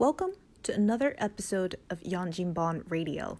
[0.00, 3.38] Welcome to another episode of Yanjinban Radio.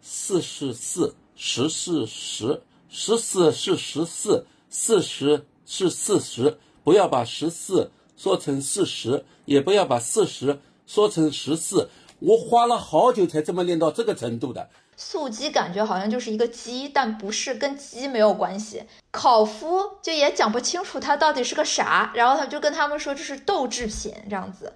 [0.00, 6.56] 四是四，十是十，十四是十四，四十是四十。
[6.84, 11.90] 不要把十四说成四十，也不要把四十说成十四。
[12.20, 14.70] 我花了好久才这么练到这个程度的。
[14.96, 18.84] 素鸡感觉好像就是一个鸡，但不是，跟鸡没有关系。
[19.10, 24.72] 烤麸就也讲不清楚它到底是个啥，然后他就跟他们说这是豆制品这样子。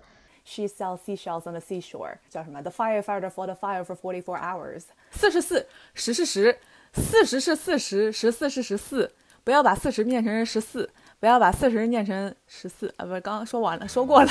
[0.51, 4.85] She sells seashells on the seashore，叫什么？The firefighter fought a fire for forty four hours。
[5.11, 6.59] 四是四，十是十，
[6.95, 9.13] 四十是四十，十四是十四。
[9.45, 10.89] 不要把四十念成十四，
[11.21, 13.05] 不要把四十念成十四啊！
[13.05, 14.31] 不是，刚刚说完了，说过了。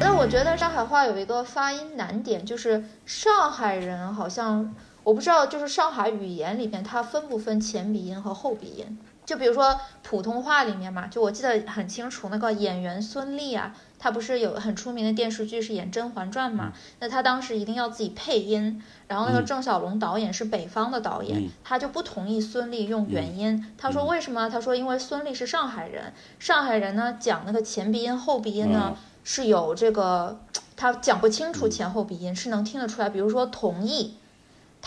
[0.00, 4.74] 但我觉得上海话有一个发音难点，就是上海人好像
[5.06, 8.98] 我不知道，就是上海语言里面它分不分前鼻音和后鼻音？
[9.24, 16.72] 就比如说普通话里面嘛，就我记得很清楚，那个演员孙俪啊，她不是有很出名的电视剧是演《甄嬛传》嘛？
[16.98, 23.64] 那她当时一定要自己配音，然后那个郑晓龙导演是北方的导演，嗯他就不同意孙俪用原音。
[23.78, 24.50] 他说为什么？
[24.50, 30.40] 他说因为孙俪是上海人，上海人呢讲那个前鼻音后鼻音呢、嗯是有这个，
[30.76, 33.08] 他讲不清楚前后鼻音，是能听得出来。
[33.08, 34.14] 比如说同意，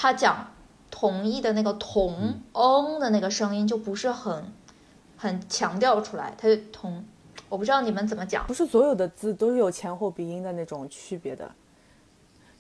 [0.02, 0.50] 他讲
[0.90, 4.46] 同意的那个同嗯的那个声音就不是很
[5.18, 7.04] 很强调出来，他就同。
[7.50, 11.52] 我不知道你们怎么讲不，是所有的字都是有前后鼻音的那种区别的。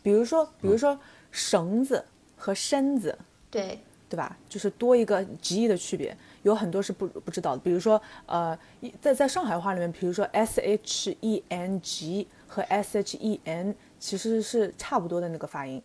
[0.03, 0.99] 比如说，比如说
[1.31, 2.03] 绳子
[2.35, 3.17] 和身子，
[3.49, 3.79] 对，
[4.09, 4.37] 对吧？
[4.49, 7.59] 就是多一个 g 的区别，有很多是不不知道的。
[7.59, 8.57] 比如说，呃，
[8.99, 15.81] 在在上海话里面，比如说 s h e n g 和 s h e n 其实是差不多的那个发音，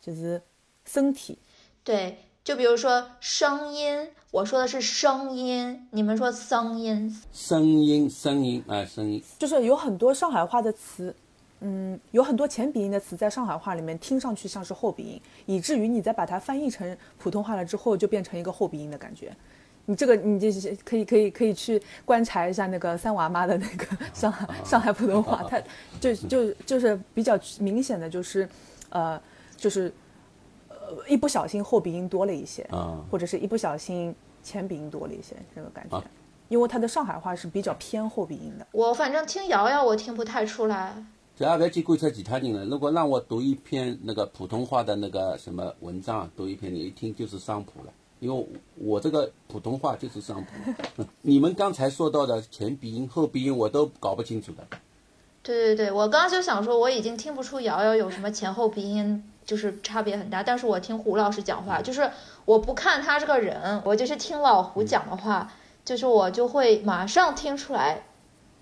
[0.00, 0.42] 就是
[0.90, 1.38] 身体。
[1.84, 9.22] 对，就比如说声音，我说的是声音，你们说声音，声音，声音，啊，声音。
[9.38, 11.14] 就是有很多上海话的词，
[11.60, 19.34] 嗯，有很多前鼻音的词在上海话里面听上去像是后鼻音，以至于你再把它翻译成普通话了之后，就变成一个后鼻音的感觉。
[19.86, 25.58] 你这个你就是可以可以可以去观察一下那个三娃妈的那个上海上海普通话， 它
[25.98, 28.46] 就就就是比较明显的就是，
[28.90, 29.18] 呃，
[29.56, 29.90] 就是呃
[31.08, 36.04] 一不小心后鼻音多了一些，啊或者是一不小心前鼻音多了一些这个感觉啊，
[36.48, 38.66] 因为他的上海话是比较偏后鼻音的。
[38.72, 41.04] 我反正听瑶瑶我听不太出来。
[41.36, 42.64] 这也不要去观察其他人了。
[42.64, 47.92] 如果让我读一篇那个普通话的那个什么文章，读一篇，你一听就是商普了。
[48.18, 51.04] 因为我这个普通话就是商普。
[51.22, 54.66] 你们刚才说到的前鼻音、后鼻音，我都搞不清楚的。
[55.40, 60.42] 对对对，我刚刚就想说，我已经听不出瑶瑶有什么前后鼻音，就是差别很大。
[60.42, 62.10] 但是我听胡老师讲话，就是
[62.44, 65.50] 我不看他这个人，我就是听老胡讲的话，
[65.86, 68.02] 就是我就会马上听出来，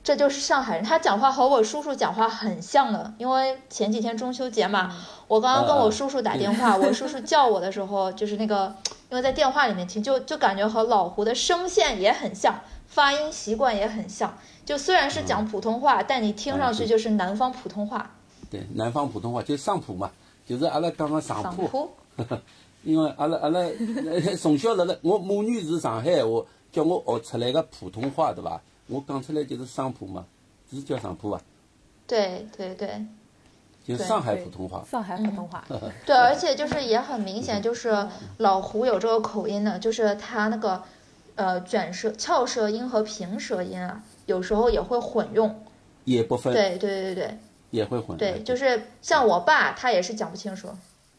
[0.04, 0.84] 这就是上海人。
[0.84, 4.94] 他讲话和我叔叔讲话很像的，因为前几天中秋节嘛，
[5.26, 8.72] 我刚刚跟我叔叔打电话，我叔叔叫我的时候，就是那个，
[9.10, 14.38] 因为在电话里面听，就就感觉和老胡的声线也很像，发音习惯也很像。
[14.64, 18.10] 就虽然是讲普通话，但你听上去就是南方普通话。
[18.50, 20.10] 对，南方普通话就是上普嘛，
[20.46, 21.62] 就是阿拉讲个上铺。
[21.62, 21.90] 上铺，
[22.84, 28.60] 因为阿拉阿拉呃 从小辣辣，我母语是上海话，叫我学出来个普通话，对伐？
[28.86, 30.24] 我讲出来就是上铺嘛，
[30.70, 31.40] 是叫上铺伐？
[32.06, 33.06] 对对对对
[33.84, 34.84] 就是上海普通话。
[34.88, 35.64] 上海普通话，
[36.06, 38.06] 对，而且就是也很明显，就是
[38.38, 40.82] 老胡有这个口音的，就是他那个
[41.34, 45.62] 呃卷舌、翘舌音和平舌音啊，有时候也会混用。
[46.04, 47.38] 也不分，对对对对
[47.70, 48.16] 也会混。
[48.16, 50.68] 对，就是像我爸，他也是讲不清楚。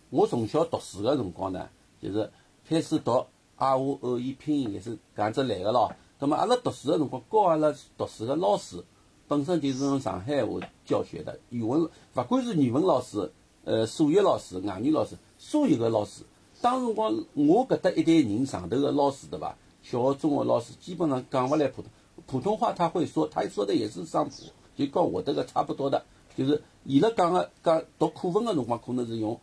[0.09, 1.67] 我从小读书个辰光呢，
[2.01, 2.31] 就是
[2.67, 3.25] 开始读
[3.55, 5.93] 啊我偶语拼音也是搿样子来个咯。
[6.19, 8.83] 那么阿拉读书个辰光，教阿拉读书个老师
[9.27, 13.31] 本身就是用上海话教学的，语文勿管是语文老师、
[13.65, 16.23] 呃数学老师、外语老师，所有的老师，
[16.61, 19.55] 当辰光我搿搭一代人上头个老师对伐？
[19.83, 21.91] 小学、中学老师基本上讲勿来普通
[22.25, 24.35] 普通话，他会说，他说的也是上普，
[24.75, 26.03] 就跟我这个差不多的，
[26.37, 29.39] 就是伊拉讲个讲读课文个辰光，可能是用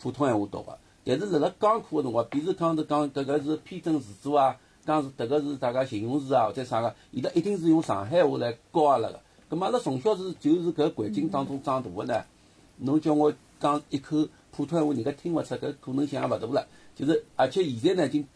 [0.00, 4.56] 普通闲话读个，但是辣辣讲课个辰光，比如讲头讲迭个是偏正词组啊，
[4.86, 9.20] 讲是迭个是大家形容词啊或者啥个，伊拉一定是用上海话来教阿拉个。
[9.50, 12.24] 咁么阿拉从小是就是搿环境当中长大个呢，
[12.76, 16.68] 侬叫我讲一口普通闲话，人家听勿出，搿可能性也勿大了。
[16.94, 18.28] 就是而且现在呢，已经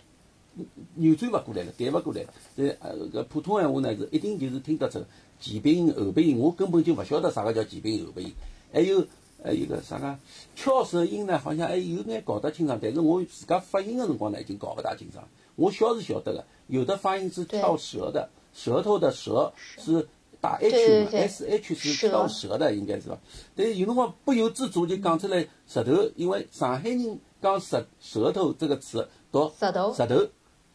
[0.97, 2.29] 扭转勿过来了，改勿过来了。
[2.57, 5.05] 这呃搿普通闲话呢是一定就是听得出
[5.45, 8.23] 前鼻音、后鼻音，我根本就勿晓得啥个叫前鼻音、后鼻。
[8.23, 8.35] 音。
[8.73, 9.05] 还有
[9.43, 10.19] 还有个啥个
[10.57, 15.23] 翘舌音呢，好像还有眼搞得清爽，但是我自家发音个辰光呢，已经搞勿大清爽。
[15.57, 20.09] 我小是晓得个，有的发音是翘舌的，舌头的舌是
[20.41, 23.19] 打 H 嘛，S H 是翘舌的，应该是吧？
[23.55, 29.93] 但是有辰光不由自主就讲出来舌头，因为上海人讲舌舌头这个词读舌头。
[29.93, 30.27] 舌头，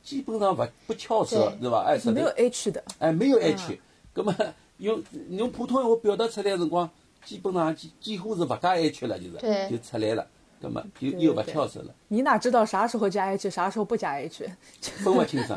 [0.03, 1.85] 基本上不不翘舌是吧？
[1.87, 3.79] 哎，舌没有头 H 的，哎没有 H，
[4.21, 4.35] 葛么
[4.77, 6.89] 用用普通话表达出来的辰光，
[7.23, 10.27] 基本上几几乎是勿加 H 了，就是对就出来了，
[10.59, 14.49] 那么又又勿对翘舌了，你哪知道啥时候加 H，啥时候不加 H？
[15.03, 15.53] 分不清楚。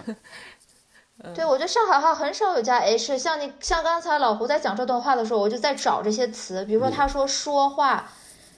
[1.35, 8.11] 对，我觉得上海话很少有加 h，像你像刚才老胡在讲这段话的时候，我就在找这些词，比如说他说说话，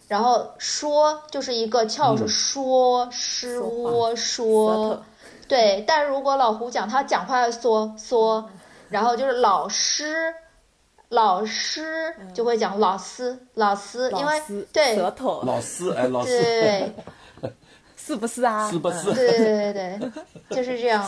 [0.09, 2.29] 然后说就是一个翘舌，嗯。
[2.29, 5.03] 说诗说说，
[5.47, 8.49] 对，但如果老胡讲他讲话缩缩，
[8.95, 10.33] 然后就是老师。
[11.11, 14.43] 老师就会讲老师，老师，因为
[14.73, 16.93] 对舌头老师哎，老师对
[17.41, 17.53] 对，
[17.95, 18.67] 是不是啊？
[18.73, 19.15] 是不是？
[19.15, 21.05] 对对对对，就是这样。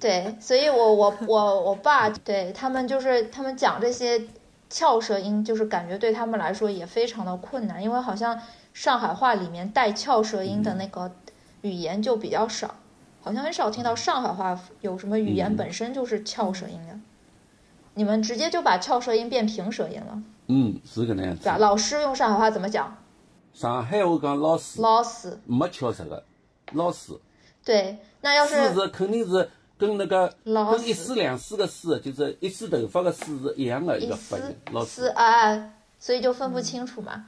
[0.00, 4.22] 对，所以我我我我爸对他们就是他们讲这些
[4.70, 8.40] 翘舌音，就是感觉对他们来说也非常的困难，因为好像
[8.72, 11.10] 上海话里面带翘舌音的那个
[11.60, 12.76] 语言就比较少，
[13.20, 16.94] 好像很少听到上海话有什么语言嗯本身就是翘舌音的。
[18.00, 21.52] 你们直接就把翘舌音变平舌音了，嗯，是搿能样子对。
[21.52, 21.58] 吧？
[21.58, 22.96] 老师用上海话怎么讲？
[23.52, 25.38] 上海话讲老师老师。
[25.44, 26.24] 没翘舌的，
[26.72, 27.12] 老师
[27.62, 34.44] 对，那要师是是肯定是跟那个老跟一师丝两丝的丝，就是一丝头发的丝是一样的一一个发音。
[34.72, 37.26] 老师，啊，所以就分不清楚嘛。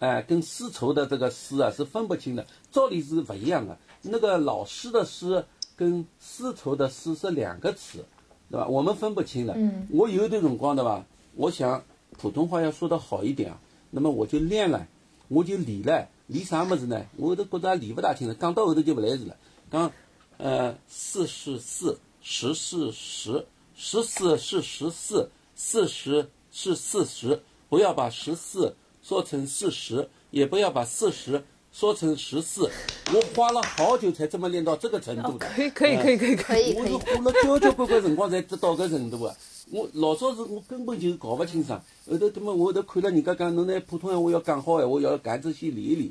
[0.00, 3.78] 哎，跟丝绸的这个丝啊是分不清的，照理是不一样的。
[4.02, 5.44] 那个老师的师
[5.76, 8.04] 跟丝绸的丝是两个词，
[8.50, 8.66] 对吧？
[8.68, 9.54] 我们分不清的。
[9.56, 11.06] 嗯我有一段辰光对吧？
[11.36, 11.84] 我想
[12.18, 13.60] 普通话要说得好一点啊，
[13.90, 14.88] 那么我就练了，
[15.28, 17.06] 我就理了，理啥么子呢？
[17.16, 19.36] 我都觉得也练不大清了，讲到后头就不来事了。
[19.70, 19.92] 讲，
[20.38, 23.46] 呃，四是四，十是十，
[23.76, 31.44] 十四是十四，四十是四十，不要把十四说成四十，也不要把四十
[31.78, 32.68] 说成十四。
[33.14, 35.46] 我花了好久才这么练到这个程度的。
[35.46, 36.74] 可以可以可以可以可以。
[36.74, 39.32] 可以，我是花了交交关关辰光才得到搿程度啊！
[39.70, 41.80] 我老早是我根本就搞不清爽，
[42.10, 46.10] 后头葛么我后头看了人家讲，侬拿普通闲话要讲好闲话，要搿样子先练一练，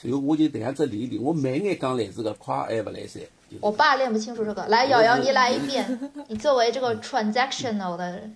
[0.00, 3.20] 随后我就这样子练一练，我慢眼讲来是个，快还不来塞。
[3.60, 4.64] 我爸练不清楚这个。
[4.68, 6.10] 来，瑶瑶，你来一遍。
[6.28, 8.30] 你作为这个 transactional 的，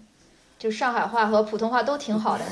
[0.58, 2.44] 就上海话和普通话都挺好的。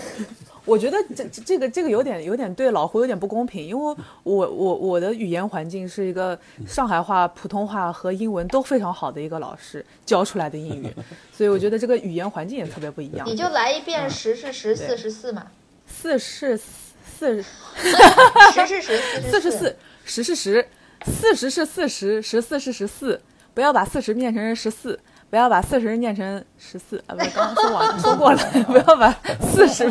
[0.65, 10.95] 我觉得这这这个这个有点有点对老胡有点不公平，因为我我我的语言环境是一个上海话、普通话和英文都非常好的一个老师教出来的英语，
[11.31, 13.37] 所以我觉得这个语言环境也特别不一样你。
[13.37, 15.47] 就来一遍十是十，四是四嘛。
[15.87, 17.43] 四是四，
[18.55, 18.99] 十是十，
[19.31, 20.67] 四是四，十是十，
[21.05, 23.21] 四十是四十，十四是十四，
[23.53, 24.99] 不要把四十变成十四。
[25.35, 27.11] 不要把四十念成十四啊！
[27.17, 28.39] 不是，刚刚说完 说过了，
[28.71, 29.11] 不要把
[29.41, 29.83] 四十。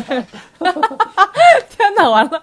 [1.68, 2.42] 天哪，完了！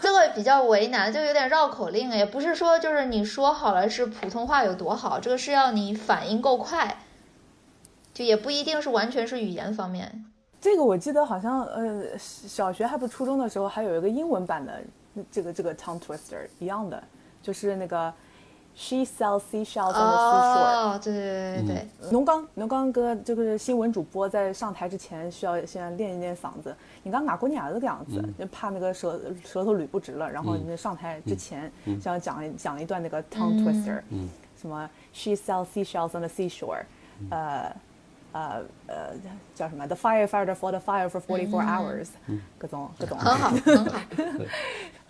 [0.00, 6.98] 这个比较为难，就有点绕口令，也不是说就是你说好了是普通话有多好，这个是要你反应够快，
[8.14, 10.24] 就也不一定是完全是语言方面。
[10.60, 14.80] 这个我记得好像呃，小学还不初中的时候，还有一个英文版的
[15.32, 17.02] 这个这个 tongue twister 一样的，
[17.42, 18.14] 就是那个
[18.74, 20.94] she sells seashells on the seashore。
[20.94, 26.74] 哦，对对对对对，侬刚侬刚哥这个新闻主播在上台之前需要先练一练嗓子。
[27.02, 34.00] 你刚外国人也是这样子，就怕那个舌舌头捋不直了，然后你上台之前想讲讲一段那个 tongue twister，
[34.60, 36.82] 什么 she sells seashells on the seashore，
[37.30, 37.72] 呃。
[38.32, 39.10] 呃呃，
[39.56, 42.06] 叫什么？The firefighter fought the fire for forty four hours，
[42.58, 43.18] 各种各种。
[43.18, 44.00] 很好很好。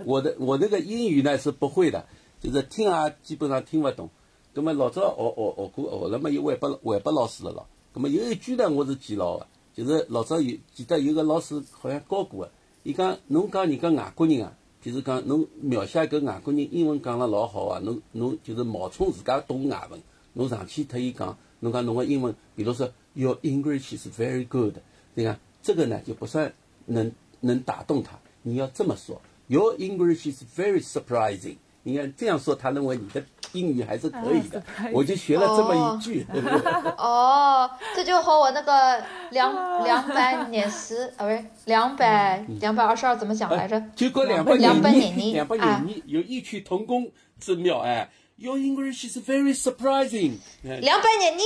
[0.06, 2.02] 我的我那个英语呢是不会的，
[2.40, 4.10] 就是听啊基本上听不懂。
[4.52, 7.66] 那么老早学学学过学了嘛，又还拨还拨老师了咯。
[7.94, 12.50] 那么有一句呢，我是记牢的，就是老早有记得有个老师好像教过个，
[12.82, 20.00] 伊讲侬讲人家外国人啊，就是讲侬描写搿外国人英文讲了老好啊，侬侬就是冒充自家懂外文，
[20.32, 24.74] 侬上去特伊讲，侬讲侬个英文，比如说 Your English is very good，
[25.14, 25.38] 对吧？
[25.62, 26.54] 这个呢就不算
[26.86, 31.56] 能能打动他，你要这么说，Your English is very surprising。
[31.82, 33.22] 你看这样说，他认为你的
[33.52, 34.62] 英语还是可以的。
[34.92, 36.72] 我就学了这么一句，对不对？
[36.98, 43.80] 哦，这就和我那个两两百年十啊，不是两百两百二十二怎么讲来着？
[43.96, 48.10] 结果两百两百年年两百啊年有异曲同工之妙哎。
[48.36, 50.38] Your English is very surprising。
[50.64, 51.42] 哎两百年你，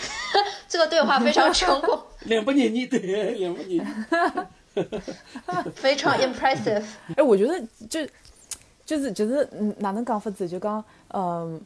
[0.66, 3.86] 这个对话非常成功， 两百年你对，两百年。
[5.76, 6.82] 非常 impressive。
[7.16, 8.00] 哎，我觉得就
[8.84, 11.60] 就是就是嗯哪能讲法子，就讲嗯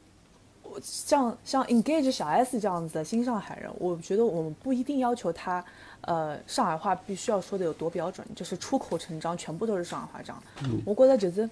[0.82, 5.64] 像像 Engage 小 S 这样子的新上海人，我觉得我们不一定要求他，
[6.02, 10.42] 呃，上海话必须要说的有多标准，就是出口成章，全部都是上海话这样。
[10.84, 11.50] 我觉得就是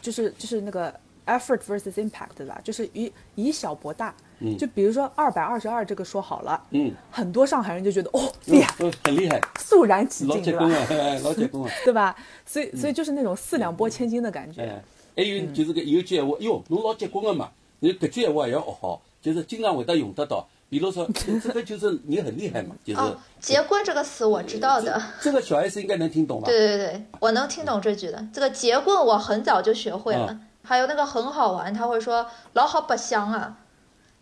[0.00, 0.92] 就是就是那个
[1.26, 2.60] effort versus impact 对吧？
[2.64, 4.14] 就是以以小博大。
[4.58, 10.70] 就比如说二百二十二这个说好了，嗯，很多上海人就觉得哦厉害，嗯，很厉害，肃然起敬，老结棍？
[10.72, 11.70] 啊，哎老结棍啊。
[11.84, 12.16] 对吧？
[12.46, 14.62] 所以所以就是那种四两拨千斤的感觉。
[14.62, 14.82] 哎，
[15.16, 20.46] 还有就是个有句闲话，哟，侬老结棍个嘛，你搿句闲话也要学好，就是经常会得用得到。
[20.70, 21.06] 比如说，
[21.42, 25.02] 这个就是你很厉害嘛，就是哦，结棍这个词我知道的。
[25.20, 26.46] 这个小 S 应该能听懂吧？
[26.46, 28.24] 对对对，我能听懂这句的。
[28.32, 30.28] 这个结棍我很早就学会了。
[30.30, 33.56] 嗯还有那个很好玩，他会说老好白相啊，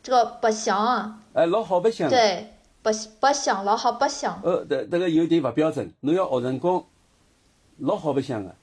[0.03, 2.09] 这个白相啊，哎，老好白相。。
[2.09, 2.53] 对，
[2.83, 6.87] 白白相老好白相，呃，这这个有点勿标准，侬要学成功，
[7.79, 8.55] 老好白相个，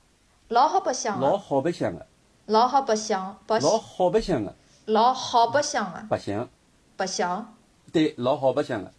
[0.47, 2.05] 老好白相老啊，好白相个，
[2.47, 6.47] 老好白相，白老好白相个，老好白相啊，白相，
[6.95, 7.53] 白相，
[7.91, 8.91] 对，老好白相个，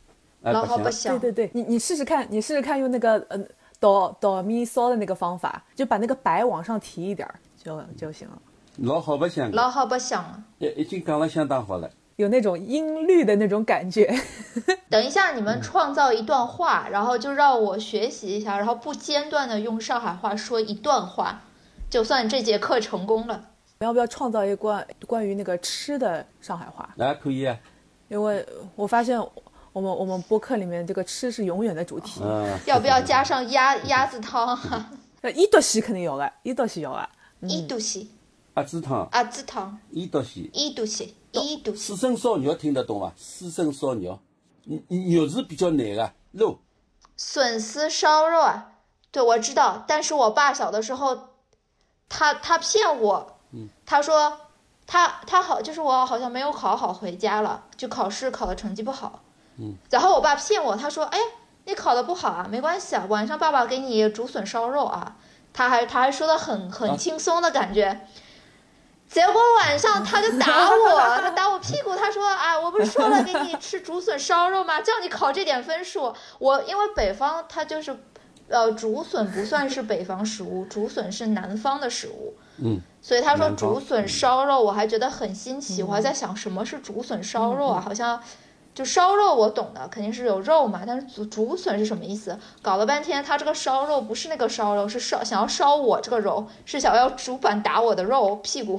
[0.43, 1.13] 哎，老好白白相。
[1.15, 1.19] 相。
[1.19, 3.49] 对对对，你你试试看，你试试看用那个嗯
[3.81, 8.39] 哆哆咪嗦的那个方法，就把那个白往上提一点儿就就行了，
[8.77, 10.45] 老好白相个，老好白相啊！
[10.59, 11.91] 已已经讲了相当好了。
[12.17, 14.13] 有那种音律的那种感觉。
[14.91, 21.43] 等一下，你们创造一段话，然后就让我学习一下，然后不间断的用上海话说一段话，
[21.91, 23.45] 就算这节课成功了。
[23.81, 26.89] 要不要创造一关关于那个吃的上海话？
[26.97, 27.55] 来可以啊，
[28.09, 29.21] 因为我发现
[29.75, 32.23] 我们我们播客里面这个吃是永远的主题。
[32.25, 34.91] 嗯，要不要加上鸭鸭子汤啊？
[35.21, 37.07] 呃，一多西肯定有的，一多西有啊。
[37.43, 38.11] 一肚西，
[38.55, 41.79] 鸭子汤，鸭子汤，伊多西，一肚西，一肚西。
[41.79, 43.13] 四声烧肉听得懂伐？
[43.17, 44.19] 四声烧肉，
[44.65, 46.59] 肉肉是比较难的，肉。
[47.17, 48.73] 笋丝烧肉啊，
[49.11, 51.19] 对，我知道，但是我爸小的时候，
[52.09, 53.39] 他他骗我，
[53.87, 54.41] 他说
[54.87, 59.23] 他他好，就是我好像没有考好回家了，就考试考的成绩不好，
[59.59, 59.77] 嗯。
[59.91, 61.19] 然后我爸骗我，他说，哎，
[61.65, 65.17] 你考的不好啊，没关系啊，晚上爸爸给你竹笋烧肉啊，
[65.53, 68.07] 他还他还说的很很轻松的感觉。
[69.09, 74.81] 结果晚上他就打我，他打我屁股，他说啊，我不是说了给你吃竹笋烧肉吗？
[74.81, 76.13] 叫你考这点分数。
[76.39, 77.97] 我因为北方他就是，
[78.49, 82.35] 呃，竹笋不算是北方食物， 竹笋是南方的食物。
[82.59, 87.81] 嗯，所以他说竹笋烧肉，我还觉得很新奇，我还在想什么是竹笋烧肉啊？
[87.81, 88.21] 好像
[88.77, 92.39] 就烧肉我懂的，肯定是有肉嘛，但是竹竹笋是什么意思？
[92.61, 98.79] 搞了半天，他这个烧肉不是那个烧肉，是烧想要烧我这个肉，是想要竹板打我的肉屁股。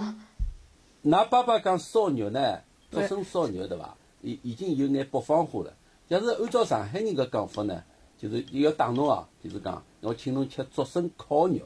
[1.01, 2.59] 那爸爸讲烧肉呢，
[2.91, 3.95] 竹笋烧肉对伐？
[4.21, 5.73] 已已经有眼北方化了。
[6.09, 7.83] 要是按照上海人个讲法呢，
[8.19, 11.57] 就是要打侬啊，就是讲我请侬吃竹笋烤肉，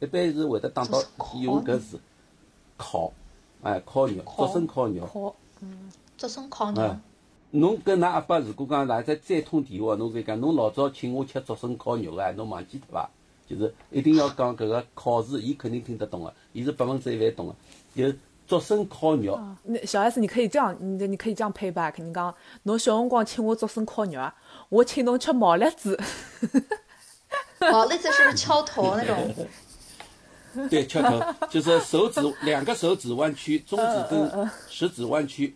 [0.00, 1.02] 一般是会得打到
[1.40, 1.98] 用搿字
[2.76, 3.10] 烤，
[3.62, 5.34] 哎，烤肉，竹笋烤肉。
[5.60, 7.00] 嗯，竹笋烤肉哎，
[7.50, 13.10] 侬跟㑚阿爸如果讲哪再再通电话，侬可以讲侬老早请我吃竹笋烤肉啊，侬忘记脱伐？
[13.48, 17.54] 就是一定要讲搿个烤字，伊肯定听得懂个，伊是百分之一万懂个。
[17.94, 24.34] 就是竹笋烤肉，那小 S 你可以这样，你你可以这样 pay back，你讲侬小辰光请我竹笋烤肉啊，
[24.68, 25.98] 我请侬吃毛栗子。
[27.60, 29.34] 毛栗子是不是敲头那种？
[30.70, 35.54] 对，敲头就是手指两个手指弯曲，中指跟 食指弯曲，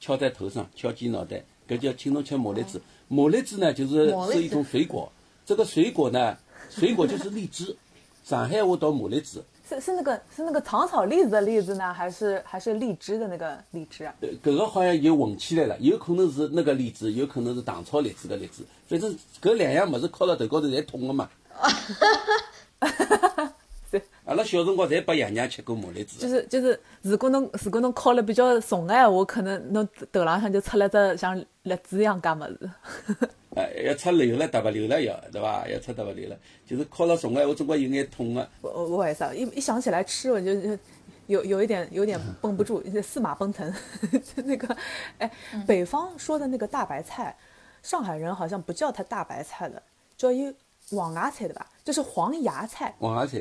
[0.00, 2.80] 敲在头上，敲击脑袋，搿叫请侬吃毛栗子。
[3.08, 5.10] 毛栗子呢，就是是一种水果，
[5.44, 6.36] 这个水果呢，
[6.70, 7.76] 水果就是荔枝，
[8.24, 9.44] 上海话叫毛栗子。
[9.68, 14.14] 是是那个是那个糖炒栗子的栗子呢，还是还是荔枝的那个荔枝啊？
[14.20, 19.12] 呃，搿个好像就混起来了，有可能是那个荔枝，有可能是糖炒栗子的栗子，反正
[19.42, 21.28] 搿两样物事敲到头高头侪痛的嘛。
[24.24, 26.28] 阿拉小辰光侪拨爷娘吃过毛栗子就。
[26.28, 32.70] 是就是，如果侬如果侬烤了比较重个闲话，可能侬头浪向就出了只像栗子一样介物事。
[33.54, 34.70] 哎， 要出流了，对伐？
[34.70, 35.66] 流了要，对伐？
[35.68, 36.10] 要出对伐？
[36.12, 38.48] 流了，就是烤了重个闲话，总归有眼痛个。
[38.60, 40.78] 我我我也是，一一想起来吃，我就就
[41.28, 43.72] 有有一点有点绷不住， 四马奔腾。
[44.10, 44.76] 就那个，
[45.18, 45.30] 哎，
[45.66, 47.36] 北方说的那个大白菜，
[47.82, 49.80] 上海人好像不叫它大白菜了，
[50.16, 50.52] 叫一
[50.90, 51.66] 黄芽菜对吧？
[51.84, 53.40] 就是黄芽菜，黄芽菜，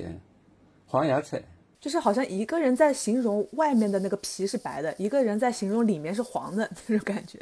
[0.87, 1.41] 黄芽菜，
[1.79, 7.39] 就是好像一个人在形容外面的那个皮是白的，一个人在形容里面是黄的 那种感觉。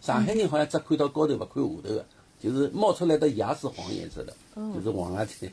[0.00, 2.06] 上海人好像只看到高头，不看下头的，
[2.40, 4.34] 就是冒出来的芽是黄颜色的，
[4.74, 5.48] 就是黄芽菜。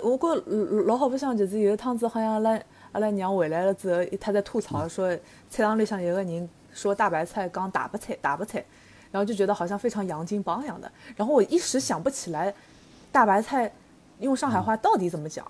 [0.00, 2.60] 我觉老老好白相，就是有一趟子好像阿拉
[2.92, 5.08] 阿拉娘回来了之后，她在吐槽说
[5.48, 8.62] 菜场里向有个人说大白菜讲大白菜大白菜，
[9.10, 10.92] 然后就觉得好像非常洋泾浜一样的。
[11.16, 12.52] 然后我一时想不起来
[13.10, 13.72] 大白菜
[14.22, 15.44] 用上海话到底怎么讲，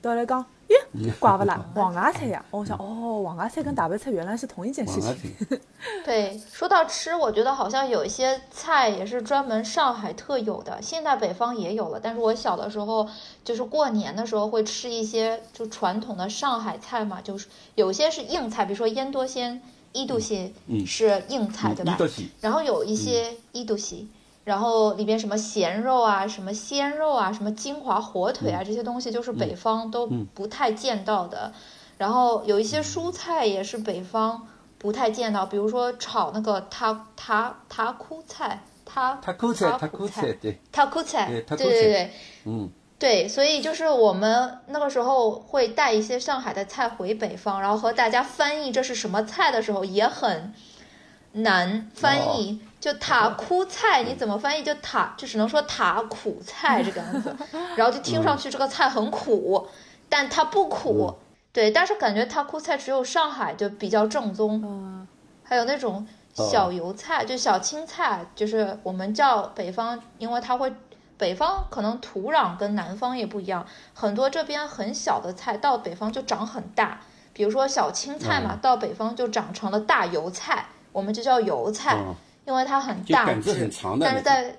[0.00, 2.44] 到来讲，咦，怪不啦， 黄芽菜呀！
[2.50, 5.14] 我想，哦，黄芽菜跟大白菜原来是同一件事情。
[6.04, 12.00] 对，说到吃，我觉得好像有一些菜也是专门上海特有的，现在北方也有了。
[12.02, 13.08] 但是我小的时候，
[13.44, 19.60] 就是过年的时候会吃一些就传统的上海菜嘛，就是有些是硬菜，比如说腌多鲜、
[19.92, 21.96] 伊肚鲜嗯是硬菜，对吧
[22.40, 24.08] 然后有一些伊肚鲜，
[24.44, 31.52] 然后里边什么咸肉啊、什么鲜肉啊、什么金华火腿啊，这些东西就是北方都不太见到的。
[31.98, 42.10] 然后有一些蔬菜也是北方不太见到，比如说炒那个塔塔塔枯菜，塔塔库菜，塔塔库菜，对，塔枯菜，对对对。
[42.46, 42.68] 嗯，
[42.98, 50.52] 对，所以就是我们那个时候会带一些上海的菜回北方，然后和大家翻译这是什么菜的时候也很
[51.30, 52.60] 难翻译。
[52.82, 54.64] 就塔枯菜你怎么翻译？
[54.64, 57.36] 就塔就只能说塔苦菜这个样子，
[57.76, 59.68] 然后就听上去这个菜很苦，
[60.08, 61.14] 但它不苦。
[61.52, 64.60] 对，但是感觉塔枯菜只有上海就比较正宗。
[64.64, 65.06] 嗯，
[65.44, 70.74] 还有那种小油菜，就小青菜，就是我们叫北方，因为它会
[71.16, 76.98] 北方可能土壤跟南方也不一样，很多这边很小的菜到北方就长很大，
[77.32, 78.58] 比如说小青菜嘛，嗯。
[78.60, 82.12] 到北方就长成了大油菜，我们就叫油菜，嗯
[82.44, 84.56] 因为它很大杆子很长的但是在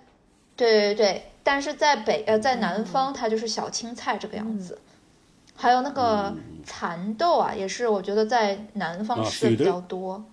[0.55, 4.79] 对对对，但是在北呃在南方它就是小青菜这个样子。
[5.55, 6.35] 还有那个
[6.65, 10.23] 蚕豆啊，也是我觉得在南方啊吃的比较多。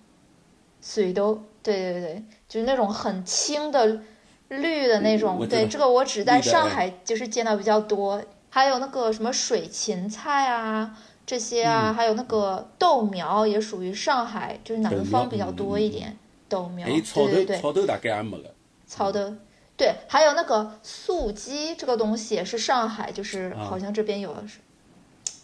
[0.81, 4.01] 水豆，对对对，就是那种很青的
[4.49, 5.47] 绿的那种。
[5.47, 8.21] 对，这个我只在上海就是见到比较多。
[8.49, 16.17] 还有那个什么水芹菜啊，这些啊，嗯还有那个豆苗也属于上海，就是南方比较嗯多一点。
[16.51, 17.45] 豆苗，还有草对对。
[17.45, 18.53] 对头，，草头大概也没个，
[18.85, 19.33] 草的，
[19.77, 23.63] 对，还有那个素鸡这个东西也是上海，就是啊。
[23.63, 24.35] 好像这边有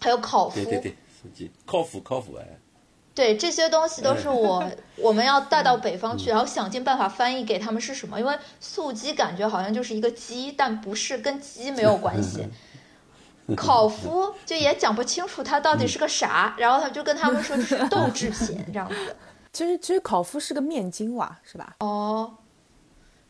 [0.01, 1.49] 还有烤麸，对对对，素鸡。
[1.65, 2.59] 烤麸烤麸哎，
[3.15, 12.45] 对这些东西都是我 我们要带到北方嗯去，然后想尽办法翻译给他们是什么，因为素鸡感觉好像就是一个鸡，但不是跟鸡没有关系。
[13.55, 19.15] 烤麸就也讲不清楚它到底是个啥，然后他就跟他们说这是豆制品这样子。
[19.57, 21.77] 其实其实烤麸是个面筋哇，是吧？
[21.79, 22.31] 哦，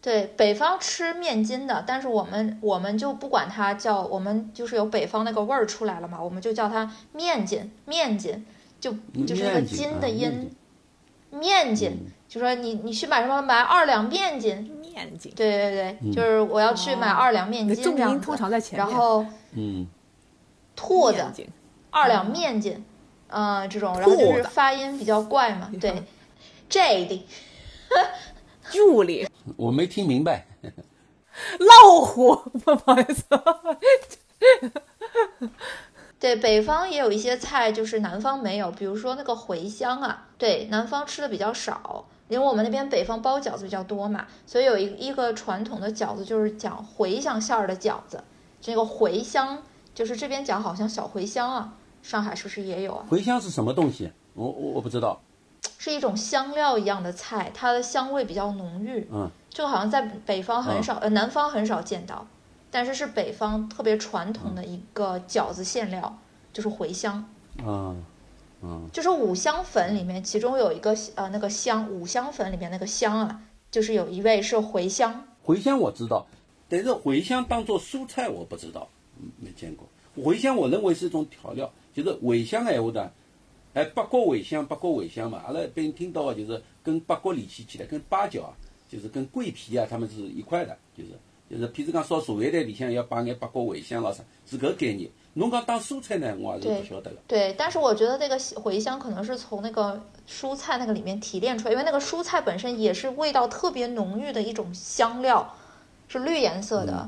[0.01, 8.45] 对，北方吃面筋的，但是我们我们就不管它叫，我们就是有北方那个味儿出来了嘛，我们就叫它面筋，面筋，
[8.77, 8.91] 就
[9.25, 10.51] 就是那个筋筋的音
[11.31, 17.15] 筋，面筋，就说你你去买什么买二两面筋，面筋，对对对，就是我要去买哦。
[17.15, 18.85] 二两面筋这样子，通常在前面。
[18.85, 19.87] 然后嗯，
[20.75, 21.23] 兔子
[21.89, 22.83] 二两面筋，
[23.29, 26.03] 嗯、这种，然后就是发音比较怪嘛，对
[26.69, 27.21] ，Jade。
[28.71, 29.25] Julie
[29.55, 30.45] 我没听明白，
[31.59, 33.23] 老虎，不好意思，
[36.19, 48.21] 对，北方也有一些菜，就是南方没有，比如说那个茴香啊，对，南方吃的比较少，因为我们那边北方包饺子比较多嘛，所以有一一个传统的饺子就是讲茴香馅儿的饺子，
[48.59, 49.63] 这个茴香
[49.95, 53.05] 就是这边讲好像小茴香啊，上海是不是也有啊？
[53.09, 54.11] 茴香是什么东西？
[54.33, 55.21] 我我我不知道，
[55.77, 62.25] 是一种香料一样的菜，它的香味比较浓郁，嗯，就好像在北方很少，呃，南方很少见到，
[62.69, 66.17] 但是是北方特别传统的一个饺子馅料，
[66.51, 67.23] 就是茴香。
[67.65, 68.03] 嗯
[68.61, 75.27] 嗯，就是五香粉里面，其中有一个呃那个香，五香粉里面那个香啊，就是有一味是茴香。
[75.45, 76.25] 茴香我知道，
[76.67, 78.87] 但是茴香当做蔬菜我不知道，
[79.19, 79.87] 嗯没见过。
[80.17, 83.11] 茴香我认为是一种调料，就是茴香闲话的，
[83.77, 88.49] 哎，八角茴香，八角茴香嘛，阿拉一般听到的就是跟八角联系起来，跟八角啊，
[88.89, 91.11] 就是跟桂皮啊，他们是一块的，就是
[91.47, 95.07] 就是，譬如讲烧茶叶蛋里向要摆眼八角茴香咯啥，是搿个概念。
[95.35, 97.17] 侬讲当蔬菜呢，我还是对不晓得个。
[97.27, 105.55] 对，但是我觉得那个茴香可能是从那个蔬菜那个里面提炼出来，因为那个蔬菜本身也是味道特别浓郁的一种香料，
[106.07, 107.07] 是绿颜色的，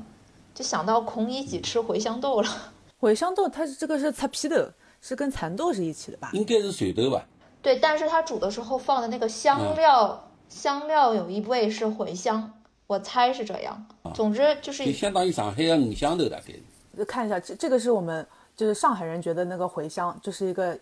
[0.53, 2.73] 就想到孔乙己吃茴香豆了。
[2.99, 4.69] 茴香豆它是这个是擦皮豆，
[5.01, 6.29] 是跟蚕豆是一起的吧？
[6.33, 7.25] 应该是蚕豆吧？
[7.61, 12.53] 对，但是它煮的时候放的那个香料，香料有一味是茴香，
[12.87, 13.85] 我猜是这样。
[14.13, 17.05] 总之就是就相当于上海的五香头大概。
[17.05, 20.77] 看一下，这这个是我们就是上海人觉得那个茴香就是一个，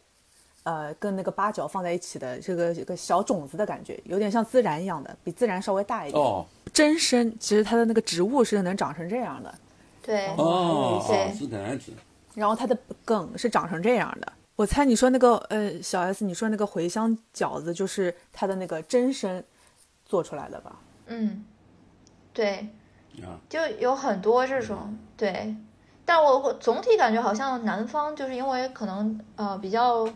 [0.63, 6.23] 呃，跟那个八角放在一起的这个一个小种子的感觉，有点像孜然一样的，比孜然稍微大一点。
[6.23, 9.56] 哦真参其实它的那个植物是能长成这样的，
[10.03, 11.91] 对，哦对哦，是这样子。
[12.38, 14.32] 然后它的梗是长成这样的。
[14.56, 19.43] 我猜你说那个呃小 S，你说那个茴香饺子就是它的那个真参
[20.06, 20.76] 做出来的吧？
[21.08, 21.43] 嗯，
[22.34, 22.67] 对，
[23.23, 25.56] 啊，就有很多这种对，
[26.06, 30.08] 但我总体感觉好像南方就是因为可能呃比较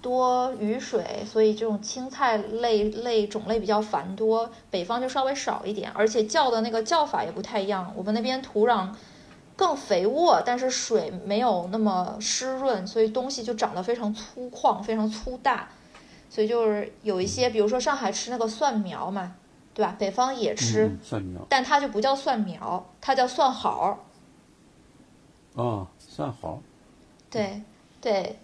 [0.00, 4.50] 多雨水，所以这种青菜类类种类比较繁多。
[4.70, 7.92] 北方就稍微少一点，而且叫的那个叫法也不太一样。
[7.96, 8.88] 我们那边土壤
[9.56, 15.68] 更肥沃，但是水没有那么湿润，所以东西就长得非常粗犷，非常粗大。
[16.28, 19.34] 所以就是有一些，比如说上海吃那个蒜苗嘛，
[19.72, 19.94] 对吧？
[19.96, 23.98] 北方也吃，嗯蒜苗但它就不叫蒜苗，它叫蒜毫儿。
[25.54, 26.60] 哦，蒜毫，
[27.30, 27.62] 对
[28.00, 28.40] 对，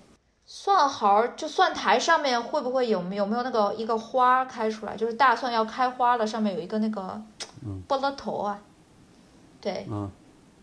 [0.46, 4.96] 蒜毫就蒜苔上面会不会有没有没有那个一个花开出来？
[4.96, 7.20] 就是大蒜要开花了，上面有一个那个
[7.88, 8.62] 菠萝头啊。
[9.60, 10.08] 对，嗯，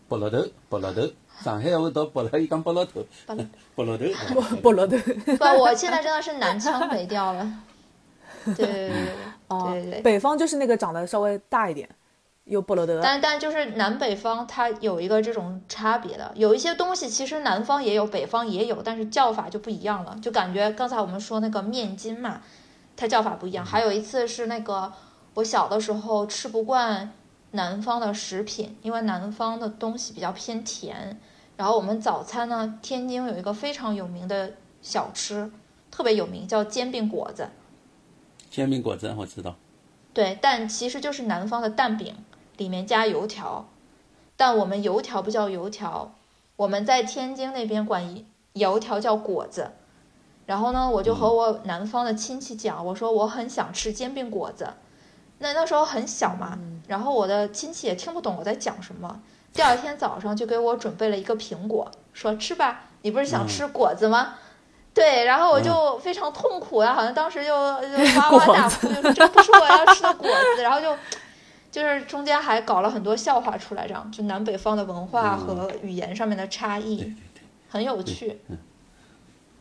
[0.08, 0.38] 菠萝头，
[0.70, 1.02] 菠萝头，
[1.42, 3.04] 上海话到菠萝，伊讲菠萝头，
[3.76, 4.04] 菠萝头，
[4.62, 4.96] 菠萝头。
[5.36, 7.52] 不，我现在真的是南腔北调了。
[8.44, 9.14] 对 对对对
[9.48, 10.00] 哦对对对。
[10.00, 11.86] 北方就是那个长得稍微大一点，
[12.44, 13.00] 有菠萝的。
[13.02, 20.16] 但但就是南北方它有一个这种差别的，有一些东西其实南方也有，北方也有，但是叫法就不一样了。
[20.22, 22.40] 就感觉刚才我们说那个面筋嘛，
[22.96, 23.62] 它叫法不一样。
[23.64, 24.90] 还有一次是那个
[25.34, 27.12] 我小的时候吃不惯
[27.52, 31.18] 南方的食品，因为南方的东西比较偏甜。
[31.56, 35.50] 然后我们早餐呢，天津有一个非常有名的小吃，
[35.90, 37.48] 特别有名，叫煎饼果子。
[38.50, 39.56] 煎饼果子我知道，
[40.14, 42.14] 对，但其实就是南方的蛋饼，
[42.56, 43.68] 里面加油条，
[44.36, 46.14] 但我们油条不叫油条，
[46.56, 49.72] 我们在天津那边管油条叫果子。
[50.46, 54.68] 然后呢，我就和我南方的亲戚讲，我说我很想吃煎饼果子。
[55.38, 59.20] 那那时候很小嘛，然后我的亲戚也听不懂我在讲什么。
[59.52, 64.34] 第二天早上就给我准备了一个苹果，说吃吧，你不是想吃果子吗？
[64.94, 67.50] 对，然后我就非常痛苦啊，好像当时就
[67.82, 70.94] 就哇哇大哭，就说这不是我要吃的果子，然后就
[71.70, 78.40] 就是中间还搞了很多笑话出来，这样就南北方的文化和语言上面的差异，对对对，很有趣。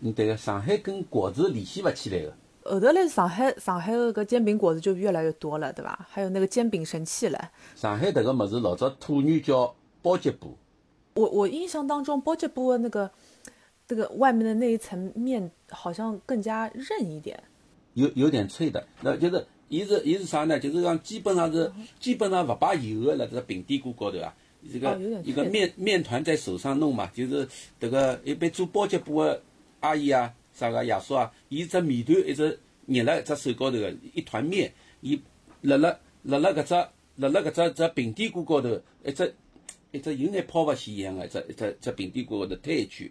[0.01, 2.33] 嗯，对个，上海跟果子联系不起来个，
[2.69, 6.07] 后头来上海，上海的搿煎饼果子就越来越多了，对吧？
[6.09, 7.51] 还有那个煎饼神器了。
[7.75, 10.57] 上海迭个物事老早土语叫包吉布，
[11.15, 13.09] 我我印象当中，包吉布的那个
[13.87, 17.41] 这个外面的那一层面好像更加韧一点。
[17.93, 20.59] 有有点脆的，那就是伊是伊是啥呢？
[20.59, 24.33] 就是讲基本上是基本上勿摆油个辣这个平底锅高头啊。
[24.71, 27.47] 这个哦一个面面团在手上弄嘛，就是
[27.79, 29.41] 迭个一般做包吉布个
[29.79, 35.21] 阿姨啊，啥个爷叔啊，伊只面团一直捏辣一只手高头个一团面，伊
[35.61, 36.73] 辣辣辣辣搿只
[37.17, 38.69] 辣辣搿只只平底锅高头
[39.05, 39.35] 一只
[39.91, 43.07] 一只有眼抛勿起一样个一只一只只平底锅高头推一圈。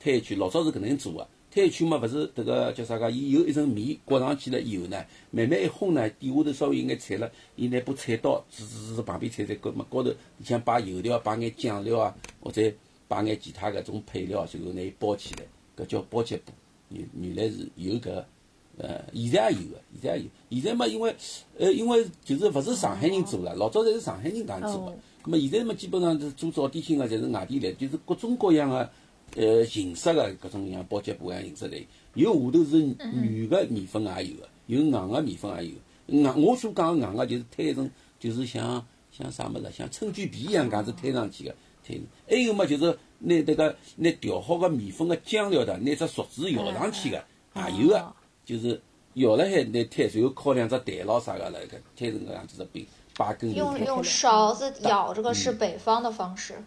[0.00, 1.28] 推一圈，老早是搿能做个。
[1.50, 3.08] 推一圈嘛，勿是迭个叫啥个？
[3.08, 4.96] 伊有一层面裹上去了以后呢，
[5.30, 12.60] 慢慢一烘呢，底下头稍微有眼菜了，伊拿把菜刀指指指旁边菜菜高嘛高头，里向摆油条，摆眼酱料啊，或者
[13.06, 15.44] 摆眼其他搿种配料，最后拿伊包起来，
[15.76, 16.52] 搿叫包结布。
[16.94, 18.26] 原原来是有搿个，
[18.78, 20.30] 呃，现在也有个，现在也有。
[20.50, 21.14] 现在嘛，因为
[21.58, 24.94] 呃，因为就是勿是上海人做了，老早侪是上海人搿样做个哦。
[25.24, 28.88] 咁么现在嘛，基本上是做早点心个，侪是外地来，就是各种各样个。
[29.36, 32.78] 呃，形式个各种像包结布一样形式来，有下头是
[33.48, 35.80] 软个面粉也有个，有硬个面粉也有个。
[36.06, 41.54] 硬我所讲个硬个就是推成，就是像像啥物事，像春卷皮一样搿样子推上去个，
[41.84, 42.00] 推。
[42.28, 48.12] 还有嘛就是拿迭个拿调好个面粉个浆料的，拿只竹子摇上去个，也有个哦，
[48.44, 48.80] 就是
[49.14, 53.54] 摇了海拿摊，然后烤两只蛋咯啥个来个摊成搿样子的饼，八根。
[53.54, 56.62] 用用勺子舀这个是北方的方式，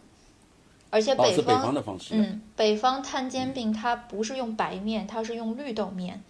[0.89, 2.15] 而且哦，是北方方的方式。
[2.15, 6.23] 嗯，北方摊煎饼它不是用白面，它是用绿豆面，